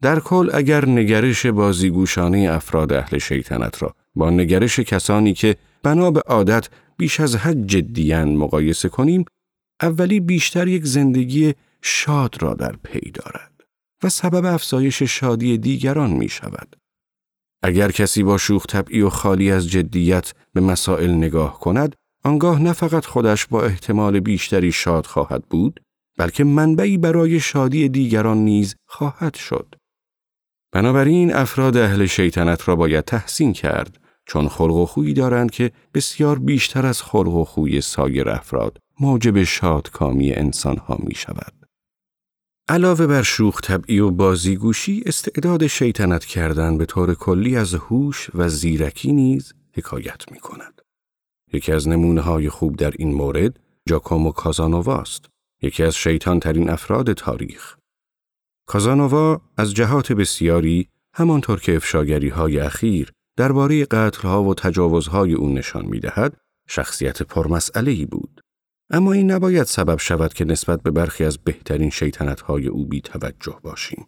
در 0.03 0.21
کل 0.21 0.51
اگر 0.55 0.89
نگرش 0.89 1.47
بازیگوشانه 1.47 2.49
افراد 2.53 2.93
اهل 2.93 3.19
شیطنت 3.19 3.83
را 3.83 3.95
با 4.15 4.31
نگرش 4.31 4.81
کسانی 4.81 5.35
که 5.35 5.57
بنا 5.83 6.11
به 6.11 6.21
عادت 6.21 6.69
بیش 6.97 7.21
از 7.21 7.37
حد 7.37 7.67
جدیان 7.67 8.37
مقایسه 8.37 8.89
کنیم 8.89 9.25
اولی 9.83 10.21
بیشتر 10.21 10.69
یک 10.69 10.85
زندگی 10.85 11.55
شاد 11.83 12.43
را 12.43 12.55
در 12.55 12.77
پی 12.85 13.11
دارد 13.11 13.65
و 14.03 14.09
سبب 14.09 14.45
افزایش 14.45 15.03
شادی 15.03 15.59
دیگران 15.59 16.11
می 16.11 16.29
شود. 16.29 16.77
اگر 17.63 17.91
کسی 17.91 18.23
با 18.23 18.39
شوخ 18.39 18.67
طبعی 18.67 19.03
و 19.03 19.11
خالی 19.11 19.51
از 19.51 19.69
جدیت 19.69 20.35
به 20.53 20.61
مسائل 20.61 21.11
نگاه 21.11 21.61
کند، 21.61 21.97
آنگاه 22.25 22.63
نه 22.63 22.73
فقط 22.73 23.07
خودش 23.07 23.47
با 23.47 23.63
احتمال 23.63 24.21
بیشتری 24.21 24.73
شاد 24.73 25.07
خواهد 25.07 25.45
بود، 25.45 25.81
بلکه 26.19 26.45
منبعی 26.45 26.99
برای 26.99 27.41
شادی 27.41 27.89
دیگران 27.89 28.39
نیز 28.39 28.75
خواهد 28.87 29.35
شد. 29.35 29.75
بنابراین 30.73 31.35
افراد 31.35 31.77
اهل 31.77 32.07
شیطنت 32.07 32.69
را 32.69 32.77
باید 32.77 33.05
تحسین 33.05 33.53
کرد 33.53 33.99
چون 34.27 34.49
خلق 34.49 34.75
و 34.75 34.87
خویی 34.87 35.13
دارند 35.13 35.51
که 35.51 35.73
بسیار 35.95 36.39
بیشتر 36.39 36.87
از 36.87 37.03
خلق 37.03 37.35
و 37.35 37.45
خوی 37.45 37.81
سایر 37.81 38.29
افراد 38.29 38.79
موجب 39.01 39.43
شادکامی 39.43 40.33
انسانها 40.33 40.99
می 41.03 41.15
شود. 41.15 41.53
علاوه 42.69 43.07
بر 43.07 43.23
شوخ 43.23 43.61
طبعی 43.61 43.99
و 43.99 44.11
بازیگوشی 44.11 45.03
استعداد 45.07 45.67
شیطنت 45.67 46.25
کردن 46.25 46.79
به 46.79 46.87
طور 46.87 47.15
کلی 47.15 47.57
از 47.57 47.75
هوش 47.75 48.31
و 48.35 48.49
زیرکی 48.49 49.13
نیز 49.13 49.55
حکایت 49.73 50.33
می 50.33 50.39
کند. 50.39 50.74
یکی 51.55 51.73
از 51.73 51.89
نمونه 51.89 52.21
های 52.21 52.49
خوب 52.49 52.77
در 52.77 52.93
این 52.99 53.15
مورد 53.15 53.61
جاکومو 53.89 54.33
کازانوواست 54.33 55.25
یکی 55.63 55.83
از 55.83 55.97
شیطان 55.97 56.41
ترین 56.41 56.71
افراد 56.71 57.13
تاریخ. 57.13 57.77
کازانووا 58.67 59.41
از 59.57 59.75
جهات 59.75 60.13
بسیاری 60.13 60.89
همانطور 61.15 61.61
که 61.61 61.77
افشاگری 61.77 62.29
های 62.29 62.59
اخیر 62.59 63.13
درباره 63.37 63.85
قتل 63.85 64.29
ها 64.29 64.43
و 64.43 64.55
تجاوزهای 64.55 65.35
او 65.35 65.49
نشان 65.49 65.87
می 65.87 66.01
دهد 66.01 66.37
شخصیت 66.69 67.23
پرمسئله 67.23 68.07
بود. 68.07 68.41
اما 68.91 69.13
این 69.13 69.31
نباید 69.31 69.65
سبب 69.65 69.99
شود 69.99 70.33
که 70.33 70.45
نسبت 70.45 70.83
به 70.83 70.91
برخی 70.91 71.25
از 71.25 71.39
بهترین 71.39 71.91
شیطنت 71.91 72.41
های 72.41 72.67
او 72.67 72.87
بی 72.87 73.01
توجه 73.01 73.59
باشیم. 73.63 74.07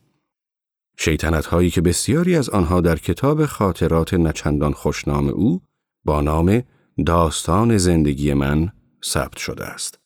شیطنت 0.99 1.47
هایی 1.47 1.71
که 1.71 1.81
بسیاری 1.81 2.37
از 2.37 2.51
آنها 2.51 2.81
در 2.81 2.97
کتاب 2.97 3.47
خاطرات 3.47 4.15
نچندان 4.15 4.73
خوشنام 4.73 5.29
او 5.29 5.63
با 6.05 6.21
نام 6.21 6.63
داستان 7.05 7.79
زندگی 7.79 8.35
من 8.35 8.73
ثبت 9.05 9.37
شده 9.37 9.65
است. 9.65 9.99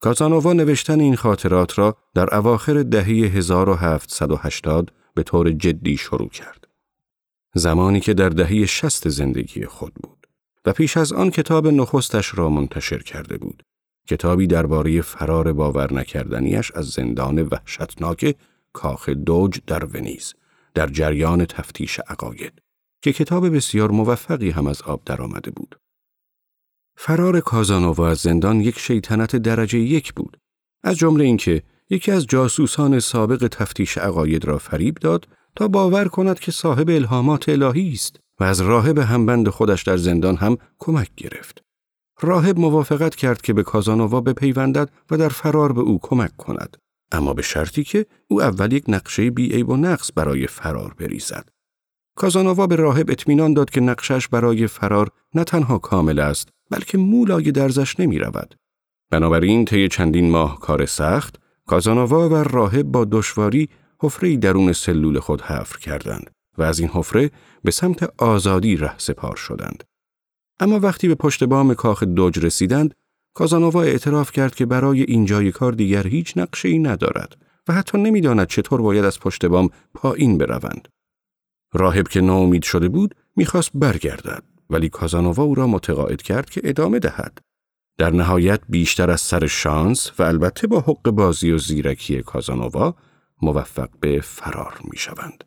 کازانووا 0.00 0.52
نوشتن 0.52 1.00
این 1.00 1.16
خاطرات 1.16 1.78
را 1.78 1.96
در 2.14 2.34
اواخر 2.34 2.82
دهه 2.82 3.06
1780 3.06 4.92
به 5.14 5.22
طور 5.22 5.50
جدی 5.50 5.96
شروع 5.96 6.28
کرد. 6.28 6.68
زمانی 7.54 8.00
که 8.00 8.14
در 8.14 8.28
دهه 8.28 8.66
شست 8.66 9.08
زندگی 9.08 9.66
خود 9.66 9.94
بود 9.94 10.26
و 10.64 10.72
پیش 10.72 10.96
از 10.96 11.12
آن 11.12 11.30
کتاب 11.30 11.66
نخستش 11.66 12.38
را 12.38 12.48
منتشر 12.50 13.02
کرده 13.02 13.38
بود. 13.38 13.62
کتابی 14.08 14.46
درباره 14.46 15.02
فرار 15.02 15.52
باور 15.52 15.92
نکردنیش 15.92 16.72
از 16.74 16.86
زندان 16.88 17.42
وحشتناک 17.42 18.36
کاخ 18.72 19.08
دوج 19.08 19.60
در 19.66 19.84
ونیز 19.84 20.34
در 20.74 20.86
جریان 20.86 21.44
تفتیش 21.44 22.00
عقاید 22.00 22.62
که 23.02 23.12
کتاب 23.12 23.56
بسیار 23.56 23.90
موفقی 23.90 24.50
هم 24.50 24.66
از 24.66 24.82
آب 24.82 25.02
درآمده 25.04 25.50
بود. 25.50 25.81
فرار 26.96 27.40
کازانووا 27.40 28.08
از 28.08 28.18
زندان 28.18 28.60
یک 28.60 28.78
شیطنت 28.78 29.36
درجه 29.36 29.78
یک 29.78 30.14
بود. 30.14 30.36
از 30.84 30.96
جمله 30.96 31.24
اینکه 31.24 31.62
یکی 31.90 32.12
از 32.12 32.26
جاسوسان 32.26 33.00
سابق 33.00 33.48
تفتیش 33.50 33.98
عقاید 33.98 34.44
را 34.44 34.58
فریب 34.58 34.94
داد 34.94 35.28
تا 35.56 35.68
باور 35.68 36.08
کند 36.08 36.38
که 36.38 36.52
صاحب 36.52 36.90
الهامات 36.90 37.48
الهی 37.48 37.92
است 37.92 38.20
و 38.40 38.44
از 38.44 38.60
راهب 38.60 38.98
همبند 38.98 39.48
خودش 39.48 39.82
در 39.82 39.96
زندان 39.96 40.36
هم 40.36 40.58
کمک 40.78 41.10
گرفت. 41.16 41.62
راهب 42.20 42.58
موافقت 42.58 43.14
کرد 43.14 43.40
که 43.40 43.52
به 43.52 43.62
کازانووا 43.62 44.20
بپیوندد 44.20 44.90
و 45.10 45.16
در 45.16 45.28
فرار 45.28 45.72
به 45.72 45.80
او 45.80 45.98
کمک 46.02 46.36
کند. 46.36 46.76
اما 47.12 47.34
به 47.34 47.42
شرطی 47.42 47.84
که 47.84 48.06
او 48.28 48.42
اول 48.42 48.72
یک 48.72 48.84
نقشه 48.88 49.30
بی 49.30 49.62
و 49.62 49.76
نقص 49.76 50.10
برای 50.14 50.46
فرار 50.46 50.94
بریزد. 50.98 51.48
کازانووا 52.16 52.66
به 52.66 52.76
راهب 52.76 53.10
اطمینان 53.10 53.54
داد 53.54 53.70
که 53.70 53.80
نقشش 53.80 54.28
برای 54.28 54.66
فرار 54.66 55.10
نه 55.34 55.44
تنها 55.44 55.78
کامل 55.78 56.18
است 56.18 56.48
بلکه 56.72 56.98
مولای 56.98 57.52
درزش 57.52 58.00
نمی 58.00 58.18
رود. 58.18 58.54
بنابراین 59.10 59.64
طی 59.64 59.88
چندین 59.88 60.30
ماه 60.30 60.60
کار 60.60 60.86
سخت 60.86 61.36
کازانووا 61.66 62.28
و 62.28 62.34
راهب 62.34 62.82
با 62.82 63.04
دشواری 63.04 63.68
حفره 64.00 64.36
درون 64.36 64.72
سلول 64.72 65.18
خود 65.18 65.40
حفر 65.40 65.78
کردند 65.78 66.30
و 66.58 66.62
از 66.62 66.78
این 66.78 66.88
حفره 66.88 67.30
به 67.64 67.70
سمت 67.70 68.02
آزادی 68.18 68.76
ره 68.76 68.98
سپار 68.98 69.36
شدند. 69.36 69.84
اما 70.60 70.80
وقتی 70.80 71.08
به 71.08 71.14
پشت 71.14 71.44
بام 71.44 71.74
کاخ 71.74 72.02
دوج 72.02 72.44
رسیدند، 72.44 72.94
کازانووا 73.34 73.82
اعتراف 73.82 74.32
کرد 74.32 74.54
که 74.54 74.66
برای 74.66 75.02
اینجای 75.02 75.52
کار 75.52 75.72
دیگر 75.72 76.06
هیچ 76.06 76.36
نقشه 76.36 76.68
ای 76.68 76.78
ندارد 76.78 77.36
و 77.68 77.72
حتی 77.72 77.98
نمی‌داند 77.98 78.46
چطور 78.46 78.82
باید 78.82 79.04
از 79.04 79.20
پشت 79.20 79.46
بام 79.46 79.70
پایین 79.94 80.38
بروند. 80.38 80.88
راهب 81.72 82.08
که 82.08 82.20
ناامید 82.20 82.62
شده 82.62 82.88
بود 82.88 83.14
می‌خواست 83.36 83.70
برگردد 83.74 84.51
ولی 84.72 84.88
کازانووا 84.88 85.44
او 85.44 85.54
را 85.54 85.66
متقاعد 85.66 86.22
کرد 86.22 86.50
که 86.50 86.60
ادامه 86.64 86.98
دهد. 86.98 87.38
در 87.98 88.10
نهایت 88.10 88.60
بیشتر 88.68 89.10
از 89.10 89.20
سر 89.20 89.46
شانس 89.46 90.20
و 90.20 90.22
البته 90.22 90.66
با 90.66 90.80
حق 90.80 91.10
بازی 91.10 91.50
و 91.50 91.58
زیرکی 91.58 92.22
کازانووا 92.22 92.94
موفق 93.42 93.88
به 94.00 94.20
فرار 94.20 94.80
می 94.84 94.98
شوند. 94.98 95.44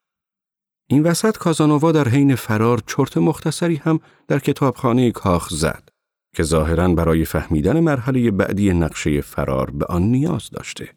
این 0.89 1.03
وسط 1.03 1.37
کازانووا 1.37 1.91
در 1.91 2.09
حین 2.09 2.35
فرار 2.35 2.81
چرت 2.87 3.17
مختصری 3.17 3.75
هم 3.75 3.99
در 4.27 4.39
کتابخانه 4.39 5.11
کاخ 5.11 5.49
زد 5.49 5.89
که 6.35 6.43
ظاهرا 6.43 6.87
برای 6.87 7.25
فهمیدن 7.25 7.79
مرحله 7.79 8.31
بعدی 8.31 8.73
نقشه 8.73 9.21
فرار 9.21 9.71
به 9.71 9.85
آن 9.85 10.01
نیاز 10.01 10.49
داشته. 10.49 10.89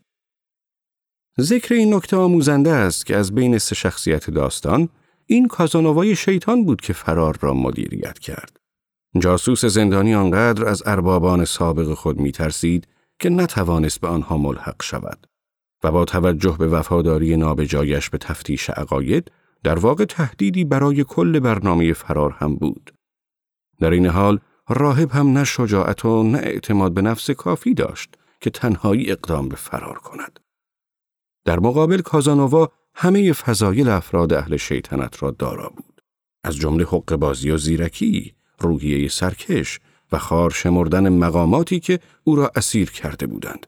ذکر 1.40 1.75
این 1.75 1.94
نکته 1.94 2.16
آموزنده 2.16 2.70
است 2.70 3.06
که 3.06 3.16
از 3.16 3.35
بین 3.35 3.58
سه 3.58 3.75
شخصیت 3.75 4.30
داستان 4.30 4.88
این 5.30 5.49
کازانووای 5.49 6.16
شیطان 6.16 6.64
بود 6.64 6.80
که 6.80 6.92
فرار 6.92 7.38
را 7.40 7.54
مدیریت 7.54 8.18
کرد. 8.18 8.56
جاسوس 9.18 9.64
زندانی 9.64 10.14
آنقدر 10.14 10.68
از 10.68 10.82
اربابان 10.87 11.44
سابق 11.44 11.94
خود 11.94 12.20
می 12.20 12.32
ترسید 12.32 12.88
که 13.18 13.30
نتوانست 13.30 14.00
به 14.00 14.08
آنها 14.08 14.38
ملحق 14.38 14.82
شود 14.82 15.26
و 15.85 15.92
با 15.92 16.04
توجه 16.04 16.56
به 16.58 16.68
وفاداری 16.68 17.37
نابجایش 17.37 18.11
به 18.11 18.18
تفتیش 18.18 18.70
عقاید 18.70 19.30
در 19.62 19.78
واقع 19.78 20.04
تهدیدی 20.04 20.64
برای 20.64 21.04
کل 21.04 21.40
برنامه 21.40 21.92
فرار 21.92 22.32
هم 22.32 22.56
بود. 22.56 22.92
در 23.80 23.90
این 23.90 24.06
حال 24.06 24.40
راهب 24.68 25.11
هم 25.11 25.32
نه 25.32 25.44
شجاعت 25.44 26.04
و 26.04 26.23
نه 26.23 26.38
اعتماد 26.38 26.94
به 26.94 27.02
نفس 27.02 27.30
کافی 27.30 27.75
داشت 27.75 28.14
که 28.40 28.50
تنهایی 28.50 29.11
اقدام 29.11 29.49
به 29.49 29.56
فرار 29.56 29.99
کند. 29.99 30.40
در 31.44 31.58
مقابل 31.58 32.00
کازانووا 32.00 32.68
همه 33.00 33.33
فضایل 33.33 33.88
افراد 33.88 34.33
اهل 34.33 34.57
شیطنت 34.57 35.23
را 35.23 35.31
دارا 35.31 35.69
بود. 35.76 36.02
از 36.45 36.57
جمله 36.57 36.85
حق 36.85 37.17
بازی 37.17 37.50
و 37.50 37.57
زیرکی، 37.57 38.35
روحیه 38.59 39.09
سرکش 39.09 39.81
و 40.12 40.19
خار 40.19 40.50
شمردن 40.50 41.09
مقاماتی 41.09 41.81
که 41.81 42.00
او 42.25 42.37
را 42.37 42.52
اسیر 42.57 42.90
کرده 42.90 43.26
بودند. 43.26 43.67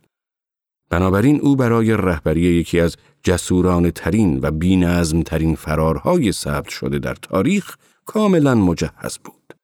بنابراین 0.91 1.41
او 1.41 1.57
برای 1.57 1.93
رهبری 1.93 2.41
یکی 2.41 2.81
از 2.81 2.97
جسوران 3.23 3.91
ترین 3.91 4.41
و 4.43 4.51
بینظم 4.51 5.23
ترین 5.23 5.55
فرارهای 5.55 6.33
ثبت 6.33 6.69
شده 6.69 6.99
در 6.99 7.15
تاریخ 7.15 7.77
کاملا 8.07 8.55
مجهز 8.55 9.19
بود. 9.19 9.55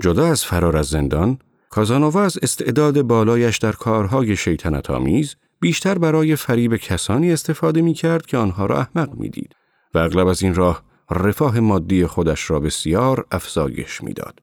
جدا 0.00 0.26
از 0.26 0.44
فرار 0.44 0.76
از 0.76 0.86
زندان، 0.86 1.38
کازانووا 1.70 2.22
از 2.22 2.38
استعداد 2.42 3.02
بالایش 3.02 3.58
در 3.58 3.72
کارهای 3.72 4.36
شیطنت 4.36 4.90
آمیز 4.90 5.36
بیشتر 5.60 5.98
برای 5.98 6.36
فریب 6.36 6.76
کسانی 6.76 7.32
استفاده 7.32 7.82
می 7.82 7.94
کرد 7.94 8.26
که 8.26 8.36
آنها 8.36 8.66
را 8.66 8.78
احمق 8.80 9.14
می 9.14 9.28
دید 9.28 9.56
و 9.94 9.98
اغلب 9.98 10.26
از 10.26 10.42
این 10.42 10.54
راه 10.54 10.82
رفاه 11.10 11.60
مادی 11.60 12.06
خودش 12.06 12.50
را 12.50 12.60
بسیار 12.60 13.26
افزایش 13.30 14.02
می‌داد. 14.02 14.40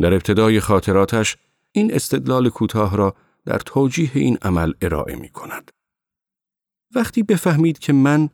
در 0.00 0.14
ابتدای 0.14 0.60
خاطراتش 0.60 1.36
این 1.72 1.94
استدلال 1.94 2.48
کوتاه 2.48 2.96
را 2.96 3.14
در 3.44 3.58
توجیه 3.58 4.10
این 4.14 4.38
عمل 4.42 4.72
ارائه 4.82 5.16
می 5.16 5.28
کند. 5.28 5.70
وقتی 6.94 7.22
بفهمید 7.22 7.78
که 7.78 7.92
من 7.92 8.28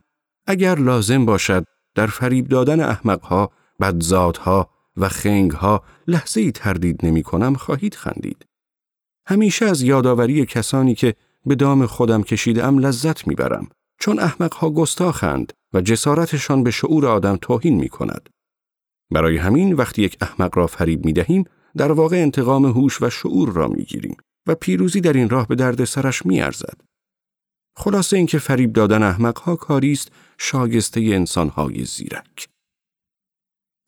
اگر 0.47 0.75
لازم 0.75 1.27
باشد 1.27 1.65
در 1.95 2.07
فریب 2.07 2.49
دادن 2.49 2.81
احمقها، 2.81 3.53
بدزادها 3.81 4.71
و 4.97 5.09
خنگها 5.09 5.85
لحظه 6.07 6.41
ای 6.41 6.53
تردید 6.53 7.07
نمی 7.07 7.23
کنم 7.23 7.55
خواهید 7.55 7.95
خندید. 7.95 8.47
همیشه 9.27 9.67
از 9.67 9.83
یادآوری 9.83 10.47
کسانی 10.47 10.95
که 10.95 11.15
به 11.47 11.55
دام 11.55 11.87
خودم 11.87 12.23
کشیده 12.23 12.65
ام 12.65 12.79
لذت 12.79 13.27
می‌برم 13.27 13.69
چون 14.01 14.19
احمقها 14.19 14.71
گستاخند 14.71 15.53
و 15.73 15.81
جسارتشان 15.81 16.65
به 16.65 16.71
شعور 16.71 17.07
آدم 17.07 17.39
توهین 17.43 17.75
می 17.75 17.89
کند. 17.89 18.29
برای 19.11 19.37
همین 19.37 19.73
وقتی 19.73 20.03
یک 20.03 20.17
احمق 20.21 20.59
را 20.59 20.67
فریب 20.67 21.05
می 21.05 21.13
دهیم 21.13 21.45
در 21.77 21.93
واقع 21.93 22.17
انتقام 22.17 22.67
هوش 22.67 23.03
و 23.03 23.11
شعور 23.11 23.53
را 23.53 23.69
می 23.69 23.85
گیریم 23.85 24.17
و 24.47 24.55
پیروزی 24.55 25.01
در 25.01 25.13
این 25.13 25.31
راه 25.31 25.49
به 25.49 25.55
درد 25.55 25.85
سرش 25.85 26.27
می 26.27 26.41
ارزد. 26.41 26.81
خلاصه 27.77 28.17
اینکه 28.17 28.39
فریب 28.39 28.73
دادن 28.73 29.03
احمقها 29.03 29.57
کاری 29.57 29.93
است 29.93 30.13
شاگسته 30.39 31.01
انسانهای 31.01 31.85
زیرک. 31.85 32.49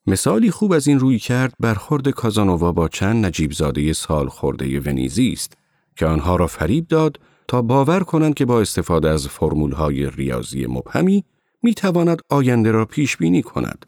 مثالی 0.06 0.50
خوب 0.50 0.72
از 0.72 0.88
این 0.88 0.98
روی 0.98 1.18
کرد 1.18 1.54
برخورد 1.60 2.08
کازانووا 2.08 2.72
با 2.72 2.88
چند 2.88 3.26
نجیب 3.26 3.52
زاده 3.52 3.92
سال 3.92 4.28
خورده 4.28 4.80
ونیزی 4.80 5.32
است 5.32 5.56
که 5.96 6.06
آنها 6.06 6.36
را 6.36 6.46
فریب 6.46 6.88
داد 6.88 7.20
تا 7.52 7.62
باور 7.62 8.00
کنند 8.00 8.34
که 8.34 8.44
با 8.44 8.60
استفاده 8.60 9.08
از 9.08 9.28
فرمولهای 9.28 10.10
ریاضی 10.10 10.66
مبهمی 10.66 11.24
می 11.62 11.74
تواند 11.74 12.20
آینده 12.30 12.70
را 12.70 12.84
پیش 12.84 13.16
بینی 13.16 13.42
کند. 13.42 13.86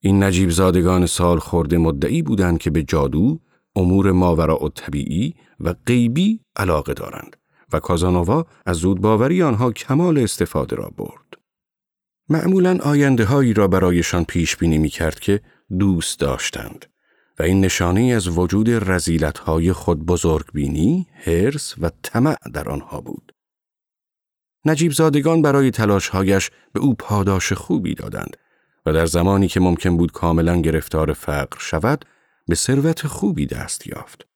این 0.00 0.22
نجیب 0.22 0.50
زادگان 0.50 1.06
سال 1.06 1.38
خورده 1.38 1.78
مدعی 1.78 2.22
بودند 2.22 2.58
که 2.58 2.70
به 2.70 2.82
جادو، 2.82 3.40
امور 3.76 4.12
ماورا 4.12 4.64
و 4.64 4.68
طبیعی 4.68 5.34
و 5.60 5.74
غیبی 5.86 6.40
علاقه 6.56 6.94
دارند 6.94 7.36
و 7.72 7.80
کازانووا 7.80 8.46
از 8.66 8.76
زود 8.76 9.00
باوری 9.00 9.42
آنها 9.42 9.72
کمال 9.72 10.18
استفاده 10.18 10.76
را 10.76 10.90
برد. 10.96 11.38
معمولا 12.28 12.78
آینده 12.82 13.24
هایی 13.24 13.54
را 13.54 13.68
برایشان 13.68 14.24
پیش 14.24 14.56
بینی 14.56 14.78
می 14.78 14.88
کرد 14.88 15.20
که 15.20 15.40
دوست 15.78 16.20
داشتند 16.20 16.86
و 17.38 17.42
این 17.42 17.60
نشانه 17.60 18.00
از 18.00 18.38
وجود 18.38 18.70
رزیلت 18.70 19.38
های 19.38 19.72
خود 19.72 20.06
بزرگ 20.06 20.46
بینی، 20.52 21.06
هرس 21.14 21.74
و 21.78 21.90
طمع 22.02 22.36
در 22.54 22.68
آنها 22.68 23.00
بود. 23.00 23.32
نجیب 24.64 24.92
زادگان 24.92 25.42
برای 25.42 25.70
تلاشهایش 25.70 26.50
به 26.72 26.80
او 26.80 26.94
پاداش 26.94 27.52
خوبی 27.52 27.94
دادند 27.94 28.36
و 28.86 28.92
در 28.92 29.06
زمانی 29.06 29.48
که 29.48 29.60
ممکن 29.60 29.96
بود 29.96 30.12
کاملا 30.12 30.60
گرفتار 30.60 31.12
فقر 31.12 31.58
شود 31.60 32.04
به 32.48 32.54
ثروت 32.54 33.06
خوبی 33.06 33.46
دست 33.46 33.86
یافت. 33.86 34.26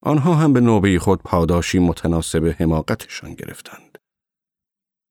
آنها 0.00 0.34
هم 0.34 0.52
به 0.52 0.60
نوبه 0.60 0.98
خود 0.98 1.22
پاداشی 1.22 1.78
متناسب 1.78 2.54
حماقتشان 2.58 3.34
گرفتند. 3.34 3.98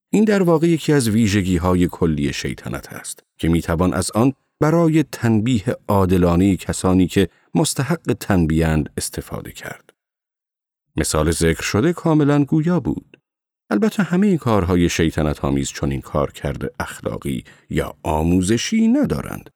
این 0.09 0.23
در 0.23 0.43
واقع 0.43 0.67
یکی 0.67 0.93
از 0.93 1.09
ویژگی 1.09 1.57
های 1.57 1.87
کلی 1.87 2.33
شیطنت 2.33 2.93
است 2.93 3.23
که 3.37 3.49
می‌توان 3.49 3.93
از 3.93 4.11
آن 4.11 4.33
برای 4.59 5.03
تنبیه 5.03 5.77
عادلانه 5.87 6.57
کسانی 6.57 7.07
که 7.07 7.29
مستحق 7.55 8.15
تنبیهند 8.19 8.89
استفاده 8.97 9.51
کرد. 9.51 9.93
مثال 10.95 11.31
ذکر 11.31 11.61
شده 11.61 11.93
کاملا 11.93 12.43
گویا 12.43 12.79
بود. 12.79 13.17
البته 13.69 14.03
همه 14.03 14.37
کارهای 14.37 14.89
شیطنت 14.89 15.45
آمیز 15.45 15.69
چون 15.69 15.91
این 15.91 16.01
کار 16.01 16.31
کرده 16.31 16.71
اخلاقی 16.79 17.43
یا 17.69 17.95
آموزشی 18.03 18.87
ندارند. 18.87 19.49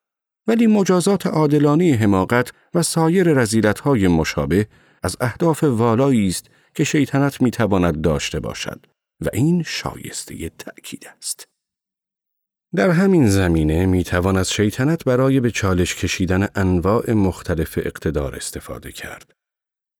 ولی 0.48 0.68
مجازات 0.68 1.28
عادلانه 1.28 1.98
حماقت 2.02 2.52
و 2.74 2.84
سایر 2.84 3.34
رزیلتهای 3.34 4.08
مشابه 4.08 4.68
از 5.04 5.18
اهداف 5.22 5.64
والایی 5.64 6.28
است 6.28 6.48
که 6.76 6.84
شیطنت 6.84 7.42
می‌تواند 7.42 8.02
داشته 8.02 8.40
باشد 8.40 8.86
و 9.22 9.30
این 9.34 9.64
شایسته 9.64 10.50
تأکید 10.50 11.08
است. 11.18 11.51
در 12.76 12.90
همین 12.90 13.28
زمینه 13.28 13.86
می 13.86 14.04
توان 14.04 14.38
از 14.38 14.52
شیطنت 14.52 15.04
برای 15.04 15.40
به 15.40 15.52
چالش 15.52 15.96
کشیدن 15.96 16.48
انواع 16.56 17.12
مختلف 17.12 17.78
اقتدار 17.78 18.36
استفاده 18.36 18.92
کرد. 18.92 19.34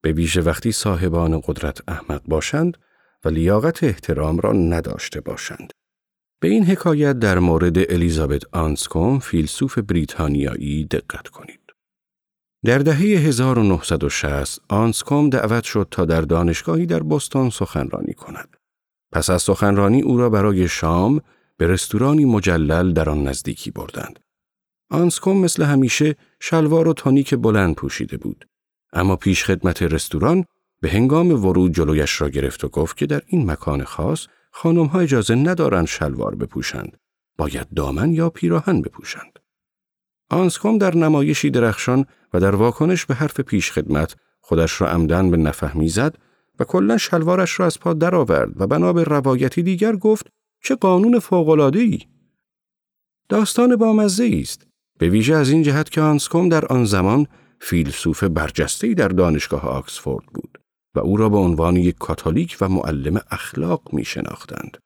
به 0.02 0.12
ویژه 0.12 0.42
وقتی 0.42 0.72
صاحبان 0.72 1.40
قدرت 1.46 1.80
احمق 1.88 2.22
باشند 2.24 2.78
و 3.24 3.28
لیاقت 3.28 3.84
احترام 3.84 4.38
را 4.38 4.52
نداشته 4.52 5.20
باشند. 5.20 5.72
به 6.40 6.48
این 6.48 6.64
حکایت 6.64 7.18
در 7.18 7.38
مورد 7.38 7.92
الیزابت 7.92 8.42
آنسکوم 8.52 9.18
فیلسوف 9.18 9.78
بریتانیایی 9.78 10.84
دقت 10.84 11.28
کنید. 11.28 11.60
در 12.64 12.78
دهه 12.78 12.98
1960 12.98 14.60
آنسکوم 14.68 15.30
دعوت 15.30 15.64
شد 15.64 15.88
تا 15.90 16.04
در 16.04 16.20
دانشگاهی 16.20 16.86
در 16.86 17.02
بستان 17.02 17.50
سخنرانی 17.50 18.12
کند. 18.12 18.56
پس 19.12 19.30
از 19.30 19.42
سخنرانی 19.42 20.02
او 20.02 20.18
را 20.18 20.30
برای 20.30 20.68
شام 20.68 21.20
به 21.62 21.68
رستورانی 21.68 22.24
مجلل 22.24 22.92
در 22.92 23.10
آن 23.10 23.22
نزدیکی 23.22 23.70
بردند. 23.70 24.18
آنسکوم 24.90 25.36
مثل 25.36 25.62
همیشه 25.62 26.16
شلوار 26.40 26.88
و 26.88 26.92
تانیک 26.92 27.34
بلند 27.34 27.74
پوشیده 27.74 28.16
بود. 28.16 28.46
اما 28.92 29.16
پیش 29.16 29.44
خدمت 29.44 29.82
رستوران 29.82 30.44
به 30.80 30.90
هنگام 30.90 31.44
ورود 31.44 31.74
جلویش 31.74 32.20
را 32.20 32.28
گرفت 32.28 32.64
و 32.64 32.68
گفت 32.68 32.96
که 32.96 33.06
در 33.06 33.22
این 33.26 33.50
مکان 33.50 33.84
خاص 33.84 34.26
خانم 34.50 34.86
ها 34.86 35.00
اجازه 35.00 35.34
ندارند 35.34 35.86
شلوار 35.86 36.34
بپوشند. 36.34 36.96
باید 37.38 37.74
دامن 37.76 38.12
یا 38.12 38.30
پیراهن 38.30 38.82
بپوشند. 38.82 39.38
آنسکوم 40.30 40.78
در 40.78 40.96
نمایشی 40.96 41.50
درخشان 41.50 42.06
و 42.34 42.40
در 42.40 42.54
واکنش 42.54 43.06
به 43.06 43.14
حرف 43.14 43.40
پیش 43.40 43.72
خدمت 43.72 44.16
خودش 44.40 44.80
را 44.80 44.88
عمدن 44.88 45.30
به 45.30 45.36
نفهمی 45.36 45.88
زد 45.88 46.18
و 46.58 46.64
کلا 46.64 46.98
شلوارش 46.98 47.60
را 47.60 47.66
از 47.66 47.80
پا 47.80 47.92
درآورد 47.92 48.60
و 48.60 48.66
بنا 48.66 48.92
به 48.92 49.04
روایتی 49.04 49.62
دیگر 49.62 49.96
گفت 49.96 50.26
چه 50.62 50.74
قانون 50.74 51.20
ای؟ 51.74 51.98
داستان 53.28 53.76
بامزه 53.76 54.38
است 54.42 54.66
به 54.98 55.08
ویژه 55.08 55.34
از 55.34 55.50
این 55.50 55.62
جهت 55.62 55.90
که 55.90 56.00
آنسکوم 56.00 56.48
در 56.48 56.66
آن 56.66 56.84
زمان 56.84 57.26
فیلسوف 57.60 58.24
برجسته‌ای 58.24 58.94
در 58.94 59.08
دانشگاه 59.08 59.62
آکسفورد 59.68 60.26
بود 60.26 60.58
و 60.94 60.98
او 61.00 61.16
را 61.16 61.28
به 61.28 61.36
عنوان 61.36 61.76
یک 61.76 61.98
کاتولیک 61.98 62.56
و 62.60 62.68
معلم 62.68 63.20
اخلاق 63.30 63.82
می 63.92 64.04
شناختند. 64.04 64.78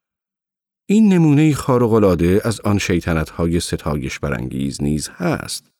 این 0.88 1.12
نمونه 1.12 1.54
خارق‌العاده 1.54 2.40
از 2.44 2.60
آن 2.60 2.78
شیطنت‌های 2.78 3.60
ستایش 3.60 4.18
برانگیز 4.18 4.82
نیز 4.82 5.08
هست. 5.08 5.70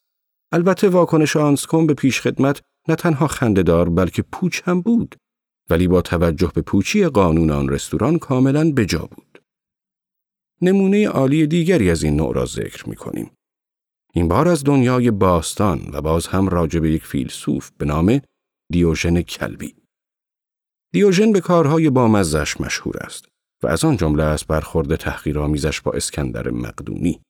البته 0.52 0.88
واکنش 0.88 1.36
آنسکوم 1.36 1.86
به 1.86 1.94
پیشخدمت 1.94 2.60
نه 2.88 2.94
تنها 2.94 3.26
خندهدار 3.26 3.88
بلکه 3.88 4.22
پوچ 4.22 4.60
هم 4.64 4.80
بود 4.80 5.16
ولی 5.70 5.88
با 5.88 6.02
توجه 6.02 6.52
به 6.54 6.62
پوچی 6.62 7.06
قانون 7.06 7.50
آن 7.50 7.68
رستوران 7.68 8.18
کاملا 8.18 8.72
بجا 8.72 9.08
بود. 9.16 9.35
نمونه 10.62 11.08
عالی 11.08 11.46
دیگری 11.46 11.90
از 11.90 12.02
این 12.02 12.16
نوع 12.16 12.34
را 12.34 12.46
ذکر 12.46 12.88
می 12.88 12.96
کنیم. 12.96 13.30
این 14.14 14.28
بار 14.28 14.48
از 14.48 14.64
دنیای 14.64 15.10
باستان 15.10 15.90
و 15.92 16.02
باز 16.02 16.26
هم 16.26 16.48
راجع 16.48 16.80
به 16.80 16.90
یک 16.90 17.06
فیلسوف 17.06 17.70
به 17.78 17.84
نام 17.84 18.20
دیوژن 18.72 19.22
کلبی. 19.22 19.74
دیوژن 20.92 21.32
به 21.32 21.40
کارهای 21.40 21.90
بامزش 21.90 22.60
مشهور 22.60 22.96
است 22.96 23.28
و 23.62 23.66
از 23.66 23.84
آن 23.84 23.96
جمله 23.96 24.22
است 24.22 24.46
برخورد 24.46 24.96
تحقیرآمیزش 24.96 25.80
با 25.80 25.92
اسکندر 25.92 26.50
مقدونی. 26.50 27.20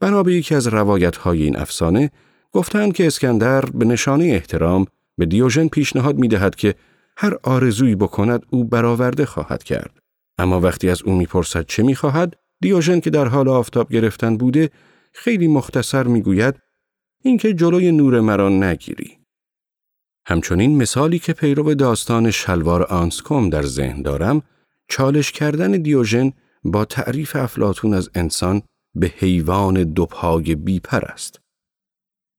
بنا 0.00 0.22
به 0.22 0.34
یکی 0.34 0.54
از 0.54 0.66
روایتهای 0.66 1.42
این 1.42 1.56
افسانه 1.56 2.10
گفتند 2.52 2.92
که 2.92 3.06
اسکندر 3.06 3.60
به 3.60 3.84
نشانه 3.84 4.24
احترام 4.24 4.86
به 5.18 5.26
دیوژن 5.26 5.68
پیشنهاد 5.68 6.18
می 6.18 6.28
دهد 6.28 6.54
که 6.54 6.74
هر 7.16 7.36
آرزویی 7.42 7.94
بکند 7.94 8.46
او 8.50 8.64
برآورده 8.64 9.26
خواهد 9.26 9.62
کرد. 9.62 9.98
اما 10.38 10.60
وقتی 10.60 10.90
از 10.90 11.02
او 11.02 11.14
می‌پرسد 11.14 11.66
چه 11.66 11.82
می‌خواهد 11.82 12.36
دیوژن 12.60 13.00
که 13.00 13.10
در 13.10 13.28
حال 13.28 13.48
آفتاب 13.48 13.92
گرفتن 13.92 14.36
بوده 14.36 14.70
خیلی 15.12 15.48
مختصر 15.48 16.02
می‌گوید 16.02 16.54
اینکه 17.22 17.54
جلوی 17.54 17.92
نور 17.92 18.20
مرا 18.20 18.48
نگیری. 18.48 19.18
همچنین 20.26 20.76
مثالی 20.76 21.18
که 21.18 21.32
پیرو 21.32 21.74
داستان 21.74 22.30
شلوار 22.30 22.82
آنسکوم 22.82 23.50
در 23.50 23.62
ذهن 23.62 24.02
دارم 24.02 24.42
چالش 24.88 25.32
کردن 25.32 25.72
دیوژن 25.72 26.32
با 26.64 26.84
تعریف 26.84 27.36
افلاتون 27.36 27.94
از 27.94 28.10
انسان 28.14 28.62
به 28.94 29.12
حیوان 29.16 29.84
دوپای 29.84 30.54
بیپر 30.54 31.04
است. 31.04 31.40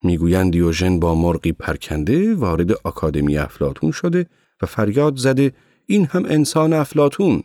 می‌گویند 0.03 0.51
دیوژن 0.51 0.99
با 0.99 1.15
مرغی 1.15 1.51
پرکنده 1.51 2.35
وارد 2.35 2.71
آکادمی 2.71 3.37
افلاتون 3.37 3.91
شده 3.91 4.25
و 4.61 4.65
فریاد 4.65 5.17
زده 5.17 5.53
این 5.85 6.05
هم 6.05 6.25
انسان 6.25 6.73
افلاتون. 6.73 7.43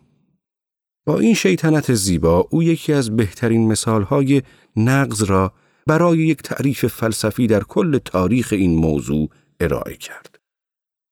با 1.07 1.19
این 1.19 1.35
شیطنت 1.35 1.95
زیبا 1.95 2.49
او 2.51 2.63
یکی 2.63 2.93
از 2.93 3.17
بهترین 3.17 3.69
مثالهای 3.69 4.43
نقض 4.77 5.23
را 5.23 5.53
برای 5.87 6.19
یک 6.19 6.43
تعریف 6.43 6.87
فلسفی 6.87 7.47
در 7.47 7.63
کل 7.63 7.99
تاریخ 7.99 8.49
این 8.53 8.77
موضوع 8.77 9.31
ارائه 9.61 9.97
کرد. 9.97 10.39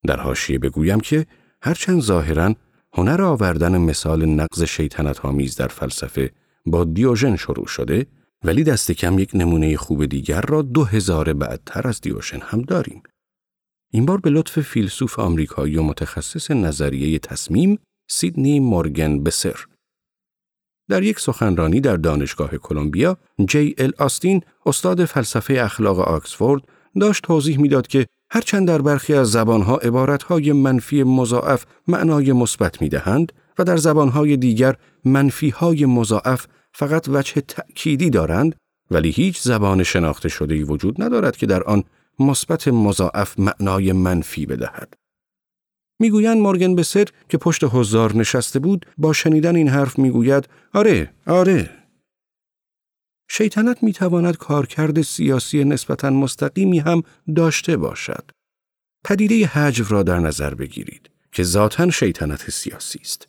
در 0.07 0.21
حاشیه 0.21 0.59
بگویم 0.59 1.01
که 1.01 1.27
هرچند 1.63 2.01
ظاهرا 2.01 2.55
هنر 2.95 3.23
آوردن 3.23 3.79
مثال 3.79 4.25
نقض 4.25 4.63
شیطنت 4.63 5.25
آمیز 5.25 5.57
در 5.57 5.69
فلسفه 5.69 6.31
با 6.67 6.85
دیوژن 6.85 7.37
شروع 7.37 7.67
شده 7.67 8.07
ولی 8.45 8.65
دست 8.65 8.93
کم 8.93 9.19
یک 9.19 9.31
نمونه 9.35 9.77
خوب 9.77 10.05
دیگر 10.07 10.41
را 10.41 10.63
دو 10.63 10.85
هزار 10.85 11.33
بعدتر 11.33 11.89
از 11.89 12.01
دیوژن 12.01 12.41
هم 12.41 12.63
داریم. 12.63 13.03
این 13.91 14.07
بار 14.07 14.21
به 14.21 14.31
لطف 14.31 14.61
فیلسوف 14.61 15.19
آمریکایی 15.19 15.77
و 15.77 15.83
متخصص 15.83 16.51
نظریه 16.51 17.19
تصمیم 17.19 17.79
سیدنی 18.11 18.61
مورگن 18.61 19.23
بسر 19.23 19.65
در 20.89 21.03
یک 21.03 21.21
سخنرانی 21.21 21.81
در 21.81 21.97
دانشگاه 21.97 22.51
کلمبیا 22.57 23.17
جی 23.49 23.75
ال 23.79 23.93
آستین 23.99 24.41
استاد 24.67 25.05
فلسفه 25.05 25.55
اخلاق 25.55 26.01
آکسفورد 26.01 26.63
داشت 27.01 27.23
توضیح 27.23 27.61
می‌داد 27.61 27.87
که 27.87 28.07
هرچند 28.31 28.69
در 28.69 28.83
برخی 28.83 29.15
از 29.15 29.31
زبانها 29.31 29.77
عبارتهای 29.77 30.53
منفی 30.53 31.03
مضاعف 31.03 31.65
معنای 31.89 32.33
مثبت 32.33 32.83
می‌دهند 32.83 33.33
و 33.59 33.65
در 33.65 33.77
زبانهای 33.77 34.37
دیگر 34.37 34.77
منفیهای 35.05 35.87
مضاعف 35.87 36.47
فقط 36.73 37.09
وجه 37.09 37.41
تأکیدی 37.41 38.11
دارند 38.11 38.55
ولی 38.91 39.11
هیچ 39.11 39.41
زبان 39.41 39.83
شناخته 39.83 40.29
شده 40.29 40.55
ای 40.55 40.63
وجود 40.63 41.03
ندارد 41.03 41.37
که 41.37 41.47
در 41.47 41.63
آن 41.63 41.85
مثبت 42.19 42.69
مضاعف 42.69 43.39
معنای 43.39 43.93
منفی 43.93 44.47
بدهد. 44.47 44.95
می‌گویند 46.03 46.39
مورگن 46.39 46.75
بسر 46.75 47.05
که 47.29 47.39
پشت 47.39 47.65
حضار 47.65 48.17
نشسته 48.17 48.59
بود 48.59 48.87
با 48.99 49.13
شنیدن 49.13 49.57
این 49.57 49.69
حرف 49.69 49.99
می‌گوید 49.99 50.49
آره 50.75 51.11
آره. 51.27 51.71
شیطنت 53.31 53.83
می‌تواند 53.83 54.37
کارکرد 54.37 55.03
سیاسی 55.03 55.65
نسبتا 55.65 56.11
مستقیمی 56.11 56.79
هم 56.79 57.03
داشته 57.37 57.77
باشد. 57.77 58.31
پدیده 59.05 59.47
حجو 59.47 59.85
را 59.89 60.03
در 60.03 60.19
نظر 60.19 60.55
بگیرید 60.55 61.11
که 61.33 61.43
ذاتا 61.43 61.91
شیطنت 61.91 62.51
سیاسی 62.51 62.99
است. 63.03 63.29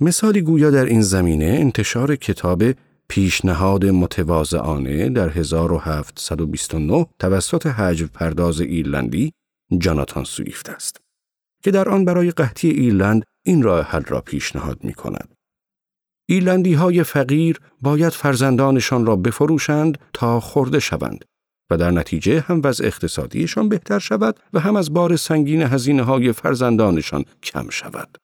مثالی 0.00 0.40
گویا 0.40 0.70
در 0.70 0.84
این 0.84 1.02
زمینه 1.02 1.44
انتشار 1.44 2.16
کتاب 2.16 2.62
پیشنهاد 3.08 3.86
متواضعانه 3.86 5.08
در 5.08 5.28
1729 5.28 7.06
توسط 7.18 7.66
حجو 7.66 8.06
پرداز 8.06 8.60
ایرلندی 8.60 9.32
جاناتان 9.78 10.24
سویفت 10.24 10.68
است. 10.68 11.05
که 11.66 11.72
در 11.72 11.88
آن 11.88 12.04
برای 12.04 12.30
قحطی 12.30 12.70
ایرلند 12.70 13.22
این 13.46 13.62
راه 13.62 13.86
حل 13.86 14.02
را 14.04 14.20
پیشنهاد 14.20 14.84
می 14.84 14.94
کند. 14.94 15.34
ایرلندی 16.28 16.74
های 16.74 17.02
فقیر 17.02 17.60
باید 17.80 18.12
فرزندانشان 18.12 19.06
را 19.06 19.16
بفروشند 19.16 19.98
تا 20.12 20.40
خورده 20.40 20.78
شوند 20.78 21.24
و 21.70 21.76
در 21.76 21.90
نتیجه 21.90 22.40
هم 22.40 22.60
وضع 22.64 22.86
اقتصادیشان 22.86 23.68
بهتر 23.68 23.98
شود 23.98 24.40
و 24.52 24.60
هم 24.60 24.76
از 24.76 24.92
بار 24.92 25.16
سنگین 25.16 25.62
هزینه 25.62 26.02
های 26.02 26.32
فرزندانشان 26.32 27.24
کم 27.42 27.70
شود. 27.70 28.18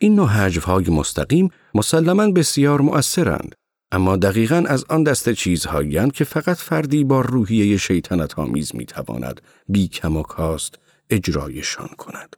این 0.00 0.14
نوع 0.14 0.58
های 0.58 0.90
مستقیم 0.90 1.50
مسلما 1.74 2.30
بسیار 2.30 2.80
مؤثرند 2.80 3.54
اما 3.92 4.16
دقیقا 4.16 4.64
از 4.68 4.84
آن 4.88 5.02
دست 5.02 5.32
چیزهایی 5.32 6.10
که 6.10 6.24
فقط 6.24 6.56
فردی 6.56 7.04
با 7.04 7.20
روحیه 7.20 7.76
شیطنت 7.76 8.38
آمیز 8.38 8.74
می 8.74 8.86
تواند 8.86 9.40
بی 9.68 9.88
کم 9.88 10.16
و 10.16 10.22
کاست 10.22 10.78
اجرایشان 11.10 11.88
کند. 11.98 12.36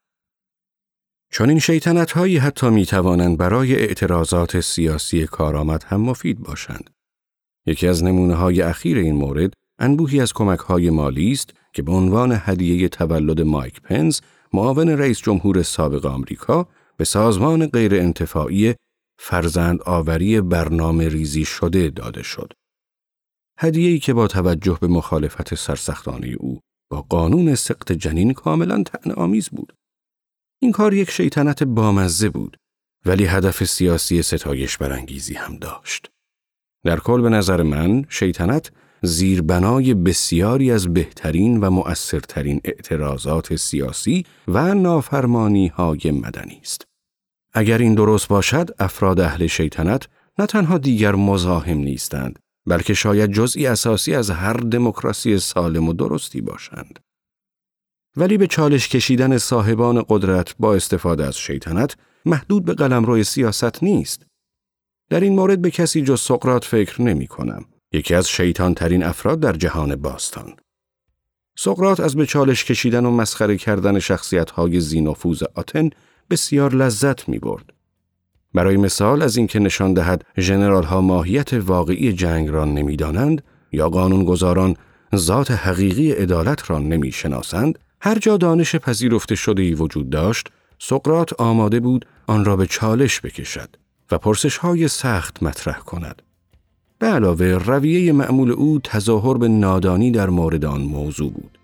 چون 1.31 1.49
این 1.49 1.59
شیطنت 1.59 2.13
هایی 2.13 2.37
حتی 2.37 2.71
می 2.71 2.87
توانند 2.87 3.39
برای 3.39 3.77
اعتراضات 3.77 4.61
سیاسی 4.61 5.27
کارآمد 5.27 5.85
هم 5.85 6.01
مفید 6.01 6.41
باشند. 6.41 6.91
یکی 7.67 7.89
از 7.89 8.05
نمونه 8.05 8.35
های 8.35 8.63
اخیر 8.63 8.99
این 8.99 9.15
مورد 9.15 9.53
انبوهی 9.79 10.21
از 10.21 10.33
کمک 10.33 10.59
های 10.59 10.91
مالی 10.91 11.33
است 11.33 11.55
که 11.73 11.83
به 11.83 11.93
عنوان 11.93 12.33
هدیه 12.35 12.89
تولد 12.89 13.41
مایک 13.41 13.81
پنز 13.81 14.21
معاون 14.53 14.89
رئیس 14.89 15.19
جمهور 15.19 15.63
سابق 15.63 16.07
آمریکا 16.07 16.69
به 16.97 17.05
سازمان 17.05 17.67
غیر 17.67 17.95
انتفاعی 17.95 18.75
فرزند 19.21 19.83
آوری 19.83 20.41
برنامه 20.41 21.09
ریزی 21.09 21.45
شده 21.45 21.91
داده 21.91 22.23
شد. 22.23 22.53
هدیه‌ای 23.59 23.99
که 23.99 24.13
با 24.13 24.27
توجه 24.27 24.79
به 24.81 24.87
مخالفت 24.87 25.55
سرسختانه 25.55 26.37
او 26.39 26.61
با 26.91 27.03
قانون 27.03 27.55
سقط 27.55 27.93
جنین 27.93 28.33
کاملا 28.33 28.83
تن 28.83 29.11
آمیز 29.11 29.49
بود. 29.49 29.73
این 30.61 30.73
کار 30.73 30.95
یک 30.95 31.11
شیطنت 31.11 31.63
بامزه 31.63 32.29
بود 32.29 32.57
ولی 33.07 33.25
هدف 33.25 33.65
سیاسی 33.65 34.23
ستایش 34.23 34.79
برانگیزی 34.79 35.35
هم 35.35 35.57
داشت. 35.57 36.11
در 36.85 36.99
کل 37.01 37.21
به 37.21 37.29
نظر 37.29 37.63
من 37.63 38.05
شیطنت 38.09 38.71
زیربنای 39.03 39.95
بسیاری 39.95 40.71
از 40.71 40.95
بهترین 40.95 41.61
و 41.61 41.71
مؤثرترین 41.71 42.61
اعتراضات 42.65 43.57
سیاسی 43.57 44.25
و 44.49 44.75
نافرمانی 44.75 45.67
های 45.67 46.11
مدنی 46.11 46.59
است. 46.63 46.85
اگر 47.53 47.79
این 47.79 47.95
درست 47.95 48.29
باشد 48.29 48.71
افراد 48.79 49.21
اهل 49.21 49.47
شیطنت 49.47 50.09
نه 50.39 50.47
تنها 50.47 50.79
دیگر 50.79 51.15
مزاحم 51.15 51.79
نیستند 51.79 52.39
بلکه 52.67 52.95
شاید 52.95 53.33
جزئی 53.33 53.67
اساسی 53.67 54.15
از 54.15 54.31
هر 54.31 54.53
دموکراسی 54.53 55.39
سالم 55.39 55.89
و 55.89 55.93
درستی 55.93 56.41
باشند. 56.41 56.99
ولی 58.19 58.39
به 58.39 58.47
چالش 58.47 58.89
کشیدن 58.89 59.39
صاحبان 59.39 60.05
قدرت 60.09 60.55
با 60.59 60.75
استفاده 60.75 61.27
از 61.27 61.39
شیطنت 61.39 61.97
محدود 62.25 62.65
به 62.65 62.75
قلمرو 62.75 63.23
سیاست 63.23 63.83
نیست. 63.83 64.27
در 65.11 65.21
این 65.21 65.35
مورد 65.35 65.63
به 65.63 65.71
کسی 65.71 66.03
جز 66.03 66.21
سقرات 66.21 66.65
فکر 66.65 67.03
نمی 67.03 67.27
کنم. 67.27 67.65
یکی 67.93 68.15
از 68.15 68.29
شیطان 68.29 68.75
ترین 68.75 69.03
افراد 69.03 69.41
در 69.41 69.53
جهان 69.53 69.97
باستان. 69.97 70.57
سقرات 71.59 72.01
از 72.01 72.17
به 72.17 72.27
چالش 72.27 72.65
کشیدن 72.65 73.07
و 73.07 73.11
مسخره 73.11 73.57
کردن 73.57 73.99
شخصیت 73.99 74.51
های 74.51 74.81
زینوفوز 74.81 75.43
آتن 75.43 75.91
بسیار 76.31 76.75
لذت 76.75 77.29
می 77.29 77.39
برد. 77.39 77.73
برای 78.55 78.77
مثال 78.77 79.23
از 79.23 79.37
اینکه 79.37 79.59
نشان 79.59 79.95
دهد 79.95 80.25
ژنرال 80.39 80.85
ها 80.85 81.01
ماهیت 81.01 81.53
واقعی 81.53 82.13
جنگ 82.13 82.49
را 82.49 82.65
نمی‌دانند 82.65 83.43
یا 83.73 83.89
قانونگذاران 83.89 84.77
ذات 85.17 85.51
حقیقی 85.51 86.13
عدالت 86.13 86.71
را 86.71 86.79
نمی‌شناسند 86.79 87.79
هر 88.01 88.19
جا 88.19 88.37
دانش 88.37 88.77
پذیرفته 88.77 89.35
شده 89.35 89.63
ای 89.63 89.75
وجود 89.75 90.11
داشت 90.11 90.49
سقرات 90.79 91.41
آماده 91.41 91.81
بود 91.81 92.07
آن 92.27 92.45
را 92.45 92.57
به 92.57 92.67
چالش 92.67 93.21
بکشد 93.21 93.77
و 94.11 94.19
پرسش 94.19 94.57
های 94.57 94.89
سخت 94.89 95.43
مطرح 95.43 95.79
کند. 95.79 96.23
به 96.99 97.07
علاوه 97.07 97.47
رویه 97.47 98.13
معمول 98.13 98.51
او 98.51 98.81
تظاهر 98.85 99.39
به 99.39 99.49
نادانی 99.49 100.11
در 100.11 100.31
مورد 100.31 100.65
آن 100.65 100.81
موضوع 100.81 101.33
بود 101.33 101.59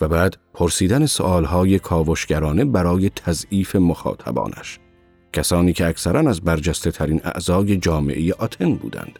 و 0.00 0.08
بعد 0.08 0.36
پرسیدن 0.54 1.06
سؤالهای 1.06 1.78
کاوشگرانه 1.78 2.64
برای 2.64 3.10
تضعیف 3.10 3.76
مخاطبانش. 3.76 4.78
کسانی 5.32 5.72
که 5.72 5.86
اکثرا 5.86 6.30
از 6.30 6.40
برجسته 6.40 6.90
ترین 6.90 7.20
اعضای 7.24 7.76
جامعه 7.76 8.32
آتن 8.38 8.74
بودند. 8.74 9.18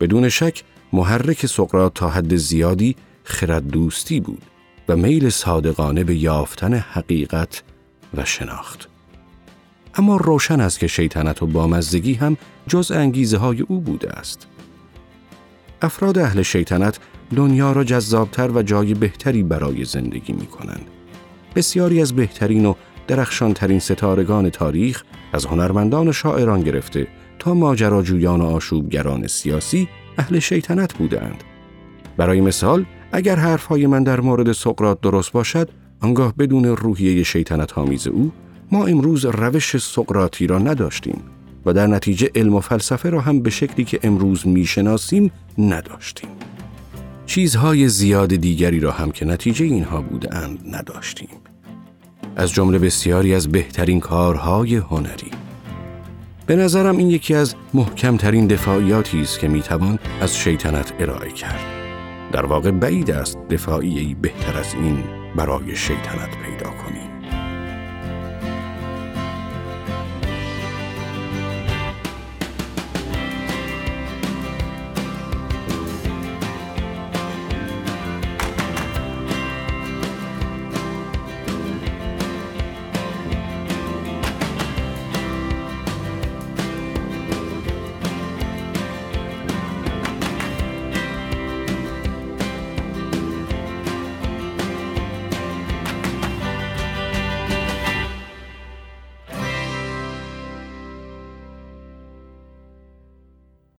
بدون 0.00 0.28
شک 0.28 0.62
محرک 0.92 1.46
سقراط 1.46 1.92
تا 1.92 2.08
حد 2.08 2.36
زیادی 2.36 2.96
خرد 3.24 3.68
دوستی 3.68 4.20
بود. 4.20 4.42
و 4.88 4.96
میل 4.96 5.28
صادقانه 5.28 6.04
به 6.04 6.16
یافتن 6.16 6.74
حقیقت 6.74 7.62
و 8.14 8.24
شناخت. 8.24 8.88
اما 9.94 10.16
روشن 10.16 10.60
است 10.60 10.78
که 10.78 10.86
شیطنت 10.86 11.42
و 11.42 11.46
بامزدگی 11.46 12.14
هم 12.14 12.36
جز 12.68 12.92
انگیزه 12.92 13.38
های 13.38 13.60
او 13.60 13.80
بوده 13.80 14.10
است. 14.10 14.46
افراد 15.82 16.18
اهل 16.18 16.42
شیطنت 16.42 16.98
دنیا 17.36 17.72
را 17.72 17.84
جذابتر 17.84 18.50
و 18.50 18.62
جای 18.62 18.94
بهتری 18.94 19.42
برای 19.42 19.84
زندگی 19.84 20.32
می 20.32 20.46
کنند. 20.46 20.86
بسیاری 21.56 22.00
از 22.00 22.12
بهترین 22.16 22.66
و 22.66 22.74
درخشانترین 23.06 23.78
ستارگان 23.78 24.50
تاریخ 24.50 25.04
از 25.32 25.46
هنرمندان 25.46 26.08
و 26.08 26.12
شاعران 26.12 26.62
گرفته 26.62 27.06
تا 27.38 27.54
ماجراجویان 27.54 28.40
و 28.40 28.44
آشوبگران 28.44 29.26
سیاسی 29.26 29.88
اهل 30.18 30.38
شیطنت 30.38 30.94
بودند. 30.94 31.44
برای 32.16 32.40
مثال 32.40 32.84
اگر 33.12 33.36
حرفهای 33.36 33.86
من 33.86 34.02
در 34.02 34.20
مورد 34.20 34.52
سقرات 34.52 35.00
درست 35.00 35.32
باشد 35.32 35.70
آنگاه 36.00 36.34
بدون 36.34 36.64
روحیه 36.64 37.22
شیطنت 37.22 37.78
آمیز 37.78 38.06
او 38.06 38.32
ما 38.72 38.86
امروز 38.86 39.24
روش 39.24 39.76
سقراطی 39.76 40.46
را 40.46 40.58
نداشتیم 40.58 41.22
و 41.66 41.72
در 41.72 41.86
نتیجه 41.86 42.30
علم 42.34 42.54
و 42.54 42.60
فلسفه 42.60 43.10
را 43.10 43.20
هم 43.20 43.40
به 43.40 43.50
شکلی 43.50 43.84
که 43.84 44.00
امروز 44.02 44.46
می‌شناسیم 44.46 45.30
نداشتیم. 45.58 46.30
چیزهای 47.26 47.88
زیاد 47.88 48.36
دیگری 48.36 48.80
را 48.80 48.92
هم 48.92 49.10
که 49.10 49.24
نتیجه 49.24 49.64
اینها 49.64 50.00
بودند 50.00 50.58
نداشتیم. 50.74 51.28
از 52.36 52.52
جمله 52.52 52.78
بسیاری 52.78 53.34
از 53.34 53.48
بهترین 53.48 54.00
کارهای 54.00 54.76
هنری. 54.76 55.30
به 56.46 56.56
نظرم 56.56 56.96
این 56.96 57.10
یکی 57.10 57.34
از 57.34 57.54
محکمترین 57.74 58.46
دفاعیاتی 58.46 59.20
است 59.20 59.38
که 59.38 59.48
می‌توان 59.48 59.98
از 60.20 60.36
شیطنت 60.36 60.92
ارائه 60.98 61.30
کرد. 61.30 61.75
در 62.36 62.46
واقع 62.46 62.70
بعید 62.70 63.10
است 63.10 63.38
دفاعی 63.50 64.14
بهتر 64.14 64.58
از 64.58 64.74
این 64.74 65.04
برای 65.36 65.76
شیطنت 65.76 66.30
پیدا 66.44 66.70
کنیم. 66.70 67.05